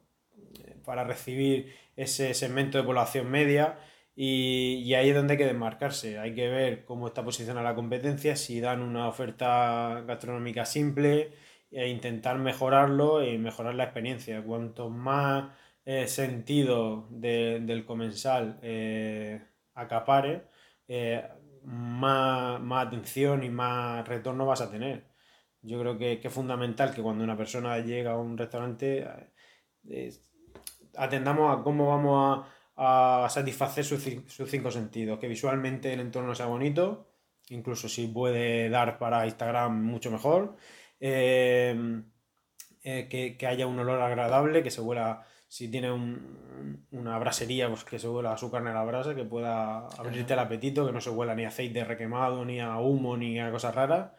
eh, 0.64 0.74
para 0.84 1.04
recibir 1.04 1.72
ese 1.94 2.34
segmento 2.34 2.76
de 2.76 2.82
población 2.82 3.30
media. 3.30 3.78
Y, 4.22 4.82
y, 4.84 4.94
ahí 4.94 5.08
es 5.08 5.16
donde 5.16 5.32
hay 5.32 5.38
que 5.38 5.46
desmarcarse. 5.46 6.18
Hay 6.18 6.34
que 6.34 6.48
ver 6.48 6.84
cómo 6.84 7.06
está 7.08 7.24
posicionada 7.24 7.70
la 7.70 7.74
competencia, 7.74 8.36
si 8.36 8.60
dan 8.60 8.82
una 8.82 9.08
oferta 9.08 10.02
gastronómica 10.06 10.66
simple 10.66 11.32
e 11.70 11.88
intentar 11.88 12.38
mejorarlo 12.38 13.24
y 13.24 13.38
mejorar 13.38 13.74
la 13.76 13.84
experiencia. 13.84 14.42
Cuanto 14.44 14.90
más 14.90 15.52
eh, 15.86 16.06
sentido 16.06 17.06
de, 17.10 17.60
del 17.62 17.86
comensal 17.86 18.58
eh, 18.62 19.42
acapare, 19.74 20.42
eh, 20.86 21.26
más, 21.64 22.60
más 22.60 22.86
atención 22.88 23.42
y 23.42 23.48
más 23.50 24.06
retorno 24.06 24.44
vas 24.46 24.60
a 24.60 24.70
tener. 24.70 25.06
Yo 25.62 25.80
creo 25.80 25.98
que, 25.98 26.20
que, 26.20 26.28
es 26.28 26.34
fundamental 26.34 26.94
que 26.94 27.02
cuando 27.02 27.24
una 27.24 27.36
persona 27.38 27.78
llega 27.78 28.12
a 28.12 28.18
un 28.18 28.36
restaurante 28.36 29.06
eh, 29.88 30.12
atendamos 30.96 31.58
a 31.58 31.62
cómo 31.62 31.88
vamos 31.88 32.46
a, 32.46 32.59
a 32.76 33.28
satisfacer 33.30 33.84
sus, 33.84 34.02
sus, 34.26 34.50
cinco 34.50 34.70
sentidos, 34.70 35.18
que 35.18 35.28
visualmente 35.28 35.92
el 35.92 36.00
entorno 36.00 36.34
sea 36.34 36.46
bonito, 36.46 37.10
incluso 37.50 37.88
si 37.88 38.06
puede 38.06 38.68
dar 38.70 38.98
para 38.98 39.26
Instagram 39.26 39.82
mucho 39.84 40.10
mejor, 40.10 40.56
eh, 41.00 42.02
eh, 42.82 43.08
que, 43.10 43.36
que, 43.36 43.46
haya 43.46 43.66
un 43.66 43.78
olor 43.78 44.00
agradable, 44.00 44.62
que 44.62 44.70
se 44.70 44.80
huela, 44.80 45.26
si 45.48 45.68
tiene 45.70 45.92
un, 45.92 46.86
una 46.92 47.18
brasería, 47.18 47.68
pues 47.68 47.84
que 47.84 47.98
se 47.98 48.08
huela 48.08 48.32
a 48.32 48.38
su 48.38 48.50
carne 48.50 48.70
a 48.70 48.74
la 48.74 48.84
brasa, 48.84 49.14
que 49.14 49.24
pueda 49.24 49.86
abrirte 49.98 50.32
el 50.32 50.38
apetito, 50.38 50.86
que 50.86 50.92
no 50.92 51.00
se 51.00 51.10
huela 51.10 51.34
ni 51.34 51.44
a 51.44 51.48
aceite 51.48 51.84
requemado, 51.84 52.44
ni 52.44 52.60
a 52.60 52.78
humo, 52.78 53.16
ni 53.16 53.38
a 53.38 53.50
cosas 53.50 53.74
raras. 53.74 54.12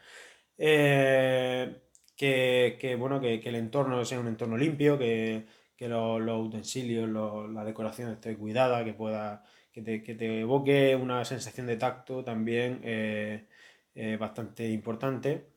Eh, 0.58 1.82
que, 2.16 2.78
que, 2.80 2.96
bueno, 2.96 3.20
que, 3.20 3.40
que, 3.40 3.50
el 3.50 3.56
entorno 3.56 4.04
sea 4.06 4.20
un 4.20 4.28
entorno 4.28 4.58
limpio, 4.58 4.98
que, 4.98 5.48
que 5.82 5.88
los, 5.88 6.22
los 6.22 6.46
utensilios, 6.46 7.10
los, 7.10 7.50
la 7.50 7.66
decoración 7.66 8.12
esté 8.12 8.38
cuidada, 8.38 8.86
que 8.86 8.94
pueda 8.94 9.44
que 9.72 9.82
te, 9.82 10.04
que 10.04 10.14
te 10.14 10.42
evoque 10.42 10.96
una 10.96 11.26
sensación 11.26 11.66
de 11.66 11.76
tacto 11.76 12.24
también 12.24 12.82
eh, 12.84 13.48
eh, 13.96 14.16
bastante 14.16 14.70
importante. 14.70 15.48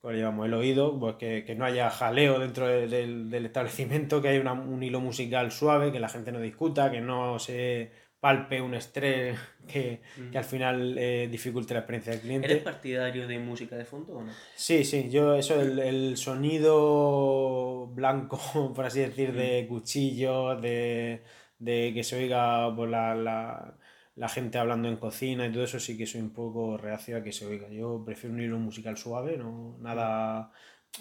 Como 0.00 0.14
llevamos 0.14 0.46
el 0.46 0.54
oído, 0.54 0.98
pues 0.98 1.14
que, 1.14 1.44
que 1.44 1.54
no 1.54 1.64
haya 1.64 1.90
jaleo 1.90 2.40
dentro 2.40 2.66
de, 2.66 2.88
de, 2.88 3.06
del 3.06 3.46
establecimiento, 3.46 4.20
que 4.20 4.30
haya 4.30 4.52
un 4.52 4.82
hilo 4.82 5.00
musical 5.00 5.52
suave, 5.52 5.92
que 5.92 6.00
la 6.00 6.08
gente 6.08 6.32
no 6.32 6.40
discuta, 6.40 6.90
que 6.90 7.00
no 7.00 7.38
se 7.38 7.92
palpe 8.20 8.60
un 8.60 8.74
estrés 8.74 9.38
que, 9.66 10.00
mm. 10.16 10.30
que 10.30 10.38
al 10.38 10.44
final 10.44 10.96
eh, 10.98 11.28
dificulte 11.30 11.74
la 11.74 11.80
experiencia 11.80 12.12
del 12.12 12.22
cliente. 12.22 12.46
¿Eres 12.46 12.62
partidario 12.62 13.28
de 13.28 13.38
música 13.38 13.76
de 13.76 13.84
fondo 13.84 14.14
o 14.14 14.22
no? 14.22 14.32
Sí, 14.56 14.84
sí, 14.84 15.08
yo 15.10 15.34
eso, 15.34 15.60
el, 15.60 15.78
el 15.78 16.16
sonido 16.16 17.86
blanco, 17.88 18.72
por 18.74 18.84
así 18.84 19.00
decir, 19.00 19.32
mm. 19.32 19.36
de 19.36 19.66
cuchillos, 19.68 20.60
de, 20.60 21.22
de, 21.58 21.92
que 21.94 22.02
se 22.02 22.16
oiga 22.16 22.74
por 22.74 22.88
la, 22.88 23.14
la, 23.14 23.76
la, 24.16 24.28
gente 24.28 24.58
hablando 24.58 24.88
en 24.88 24.96
cocina 24.96 25.46
y 25.46 25.52
todo 25.52 25.62
eso, 25.62 25.78
sí 25.78 25.96
que 25.96 26.06
soy 26.06 26.20
un 26.20 26.30
poco 26.30 26.76
reacio 26.76 27.16
a 27.16 27.22
que 27.22 27.32
se 27.32 27.46
oiga. 27.46 27.68
Yo 27.68 28.02
prefiero 28.04 28.34
un 28.34 28.42
hilo 28.42 28.58
musical 28.58 28.96
suave, 28.96 29.36
no 29.36 29.76
nada 29.80 30.50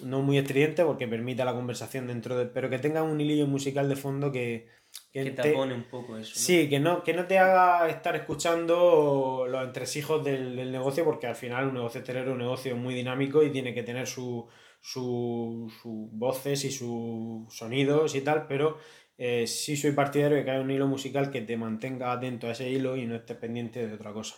no 0.04 0.22
muy 0.22 0.38
estridente 0.38 0.84
porque 0.84 1.08
permita 1.08 1.46
la 1.46 1.54
conversación 1.54 2.08
dentro 2.08 2.38
de... 2.38 2.46
pero 2.46 2.70
que 2.70 2.78
tenga 2.78 3.04
un 3.04 3.20
hilillo 3.20 3.48
musical 3.48 3.90
de 3.90 3.96
fondo 3.96 4.32
que 4.32 4.68
que, 5.12 5.24
que 5.24 5.32
te 5.32 5.56
un 5.56 5.84
poco 5.84 6.18
eso. 6.18 6.32
¿no? 6.36 6.42
Sí, 6.42 6.70
que 6.70 6.80
no, 6.80 7.04
que 7.04 7.14
no 7.14 7.26
te 7.26 7.40
haga 7.40 7.90
estar 7.90 8.16
escuchando 8.16 9.46
los 9.50 9.64
entresijos 9.64 10.24
del, 10.24 10.56
del, 10.56 10.72
negocio, 10.72 11.04
porque 11.04 11.28
al 11.28 11.36
final 11.36 11.68
un 11.68 11.76
negocio 11.76 12.02
hotelero 12.02 12.32
es 12.32 12.34
un 12.34 12.40
negocio 12.40 12.76
muy 12.76 12.94
dinámico 12.94 13.44
y 13.44 13.52
tiene 13.52 13.74
que 13.74 13.84
tener 13.84 14.08
sus 14.08 14.46
su, 14.80 15.72
su 15.82 16.10
voces 16.14 16.64
y 16.66 16.72
sus 16.72 17.54
sonidos 17.54 18.16
y 18.16 18.22
tal, 18.22 18.48
pero 18.48 18.78
eh, 19.18 19.48
sí 19.48 19.76
soy 19.76 19.92
partidario 19.92 20.38
de 20.38 20.46
que 20.46 20.52
haya 20.52 20.62
un 20.62 20.72
hilo 20.72 20.88
musical 20.88 21.32
que 21.32 21.42
te 21.42 21.58
mantenga 21.58 22.12
atento 22.12 22.48
a 22.48 22.52
ese 22.52 22.70
hilo 22.70 22.96
y 22.96 23.06
no 23.06 23.16
estés 23.16 23.38
pendiente 23.38 23.88
de 23.88 23.94
otra 23.96 24.14
cosa. 24.14 24.36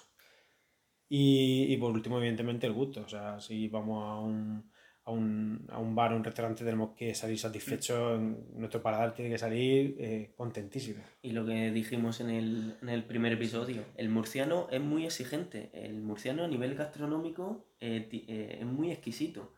Y, 1.10 1.66
y 1.74 1.78
por 1.78 1.92
último, 1.92 2.18
evidentemente, 2.18 2.68
el 2.68 2.74
gusto. 2.74 3.02
O 3.02 3.10
sea, 3.10 3.40
si 3.40 3.68
vamos 3.68 4.04
a 4.04 4.20
un 4.20 4.72
a 5.10 5.12
un, 5.12 5.66
a 5.72 5.80
un 5.80 5.96
bar 5.96 6.14
o 6.14 6.16
un 6.16 6.24
restaurante 6.24 6.64
tenemos 6.64 6.92
que 6.96 7.14
salir 7.16 7.40
satisfechos, 7.40 8.22
nuestro 8.54 8.82
paladar 8.82 9.14
tiene 9.14 9.32
que 9.32 9.38
salir 9.38 9.96
eh, 10.00 10.32
contentísimo. 10.38 11.04
Y 11.22 11.32
lo 11.32 11.46
que 11.46 11.72
dijimos 11.72 12.22
en 12.22 12.30
el, 12.30 12.78
en 12.82 12.90
el 12.90 13.04
primer 13.04 13.34
episodio, 13.34 13.84
el 13.98 14.10
murciano 14.10 14.68
es 14.72 14.82
muy 14.82 15.06
exigente, 15.06 15.72
el 15.74 16.02
murciano 16.02 16.44
a 16.44 16.48
nivel 16.48 16.76
gastronómico 16.76 17.66
eh, 17.80 18.08
eh, 18.12 18.58
es 18.62 18.66
muy 18.66 18.92
exquisito 18.92 19.54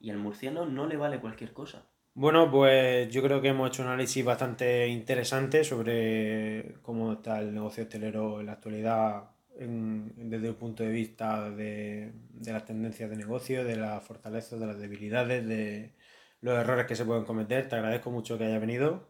y 0.00 0.10
al 0.10 0.18
murciano 0.18 0.64
no 0.64 0.86
le 0.86 0.96
vale 0.96 1.20
cualquier 1.20 1.52
cosa. 1.52 1.86
Bueno, 2.14 2.50
pues 2.50 3.12
yo 3.12 3.22
creo 3.22 3.42
que 3.42 3.48
hemos 3.48 3.68
hecho 3.68 3.82
un 3.82 3.88
análisis 3.88 4.24
bastante 4.24 4.86
interesante 4.88 5.64
sobre 5.64 6.76
cómo 6.80 7.12
está 7.12 7.40
el 7.40 7.52
negocio 7.52 7.82
hostelero 7.82 8.40
en 8.40 8.46
la 8.46 8.52
actualidad 8.52 9.33
en, 9.58 10.30
desde 10.30 10.48
el 10.48 10.54
punto 10.54 10.82
de 10.82 10.90
vista 10.90 11.50
de, 11.50 12.12
de, 12.30 12.52
las 12.52 12.64
tendencias 12.64 13.10
de 13.10 13.16
negocio, 13.16 13.64
de 13.64 13.76
las 13.76 14.02
fortalezas, 14.04 14.58
de 14.58 14.66
las 14.66 14.78
debilidades, 14.78 15.46
de 15.46 15.94
los 16.40 16.58
errores 16.58 16.86
que 16.86 16.96
se 16.96 17.04
pueden 17.04 17.24
cometer. 17.24 17.68
Te 17.68 17.76
agradezco 17.76 18.10
mucho 18.10 18.38
que 18.38 18.44
haya 18.44 18.58
venido. 18.58 19.08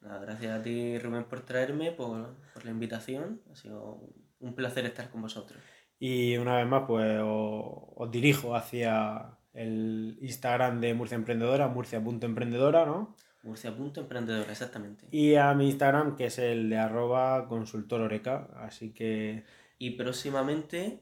Nada, 0.00 0.18
gracias 0.20 0.58
a 0.58 0.62
ti, 0.62 0.98
Rubén, 0.98 1.24
por 1.24 1.42
traerme, 1.42 1.92
por, 1.92 2.36
por, 2.52 2.64
la 2.64 2.70
invitación. 2.70 3.40
Ha 3.52 3.56
sido 3.56 4.00
un 4.40 4.54
placer 4.54 4.84
estar 4.84 5.10
con 5.10 5.22
vosotros. 5.22 5.60
Y 5.98 6.36
una 6.36 6.56
vez 6.56 6.66
más, 6.66 6.84
pues 6.86 7.20
os, 7.22 7.74
os 7.94 8.10
dirijo 8.10 8.56
hacia 8.56 9.38
el 9.52 10.18
Instagram 10.20 10.80
de 10.80 10.94
Murcia 10.94 11.14
Emprendedora, 11.14 11.68
murcia.emprendedora, 11.68 12.86
¿no? 12.86 13.14
Murcia.emprendedora, 13.42 14.50
exactamente. 14.50 15.06
Y 15.10 15.34
a 15.34 15.52
mi 15.54 15.66
Instagram, 15.66 16.16
que 16.16 16.26
es 16.26 16.38
el 16.38 16.70
de 16.70 16.78
arroba 16.78 17.46
consultororeca. 17.48 18.48
Así 18.56 18.92
que 18.92 19.44
y 19.82 19.90
próximamente 19.90 21.00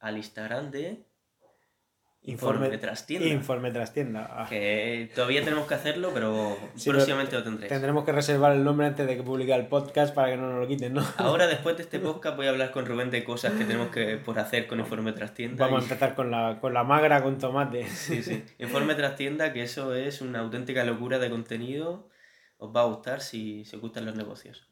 al 0.00 0.16
Instagram 0.16 0.70
de 0.70 1.04
Informe, 2.22 2.60
Informe 2.60 2.78
Trastienda. 2.78 3.28
Informe 3.28 3.70
Trastienda. 3.72 4.26
Ah. 4.30 4.46
Que 4.48 5.10
todavía 5.14 5.44
tenemos 5.44 5.66
que 5.66 5.74
hacerlo, 5.74 6.12
pero 6.14 6.56
sí, 6.74 6.88
próximamente 6.88 7.36
lo 7.36 7.44
tendréis. 7.44 7.68
Tendremos 7.68 8.06
que 8.06 8.12
reservar 8.12 8.52
el 8.52 8.64
nombre 8.64 8.86
antes 8.86 9.06
de 9.06 9.18
que 9.18 9.22
publique 9.22 9.52
el 9.52 9.66
podcast 9.66 10.14
para 10.14 10.30
que 10.30 10.38
no 10.38 10.50
nos 10.50 10.60
lo 10.60 10.66
quiten, 10.66 10.94
¿no? 10.94 11.04
Ahora, 11.18 11.46
después 11.46 11.76
de 11.76 11.82
este 11.82 11.98
podcast, 12.08 12.34
voy 12.34 12.46
a 12.46 12.50
hablar 12.50 12.70
con 12.70 12.86
Rubén 12.86 13.10
de 13.10 13.22
cosas 13.22 13.52
que 13.52 13.66
tenemos 13.66 13.88
que 13.88 14.16
por 14.16 14.38
hacer 14.38 14.66
con 14.66 14.80
Informe 14.80 15.12
Trastienda. 15.12 15.66
Vamos 15.66 15.80
y... 15.80 15.82
a 15.82 15.92
empezar 15.92 16.14
con 16.14 16.30
la, 16.30 16.58
con 16.58 16.72
la 16.72 16.84
magra 16.84 17.22
con 17.22 17.36
tomate. 17.36 17.86
Sí, 17.86 18.22
sí. 18.22 18.42
Informe 18.58 18.94
Trastienda, 18.94 19.52
que 19.52 19.62
eso 19.62 19.94
es 19.94 20.22
una 20.22 20.38
auténtica 20.38 20.84
locura 20.84 21.18
de 21.18 21.28
contenido. 21.28 22.08
Os 22.56 22.74
va 22.74 22.80
a 22.80 22.84
gustar 22.86 23.20
si, 23.20 23.66
si 23.66 23.76
os 23.76 23.82
gustan 23.82 24.06
los 24.06 24.16
negocios. 24.16 24.71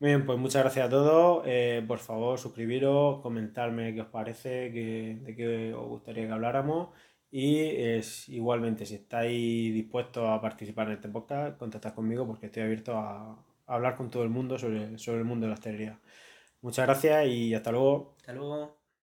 Bien, 0.00 0.24
pues 0.24 0.38
muchas 0.38 0.62
gracias 0.62 0.86
a 0.86 0.90
todos. 0.90 1.42
Eh, 1.46 1.84
por 1.86 1.98
favor, 1.98 2.38
suscribiros, 2.38 3.20
comentarme 3.20 3.94
qué 3.94 4.02
os 4.02 4.06
parece, 4.08 4.70
qué, 4.72 5.18
de 5.22 5.34
qué 5.34 5.74
os 5.74 5.88
gustaría 5.88 6.26
que 6.26 6.32
habláramos. 6.32 6.90
Y 7.30 7.58
es, 7.60 8.28
igualmente, 8.28 8.86
si 8.86 8.94
estáis 8.94 9.74
dispuestos 9.74 10.28
a 10.28 10.40
participar 10.40 10.86
en 10.88 10.94
este 10.94 11.08
podcast, 11.08 11.58
contactad 11.58 11.94
conmigo 11.94 12.26
porque 12.26 12.46
estoy 12.46 12.62
abierto 12.62 12.96
a, 12.96 13.32
a 13.32 13.74
hablar 13.74 13.96
con 13.96 14.08
todo 14.10 14.22
el 14.22 14.30
mundo 14.30 14.56
sobre, 14.58 14.96
sobre 14.98 15.18
el 15.18 15.24
mundo 15.24 15.46
de 15.46 15.48
la 15.50 15.54
hostelería. 15.54 16.00
Muchas 16.62 16.86
gracias 16.86 17.26
y 17.26 17.54
hasta 17.54 17.72
luego. 17.72 18.14
Hasta 18.18 18.32
luego. 18.34 18.77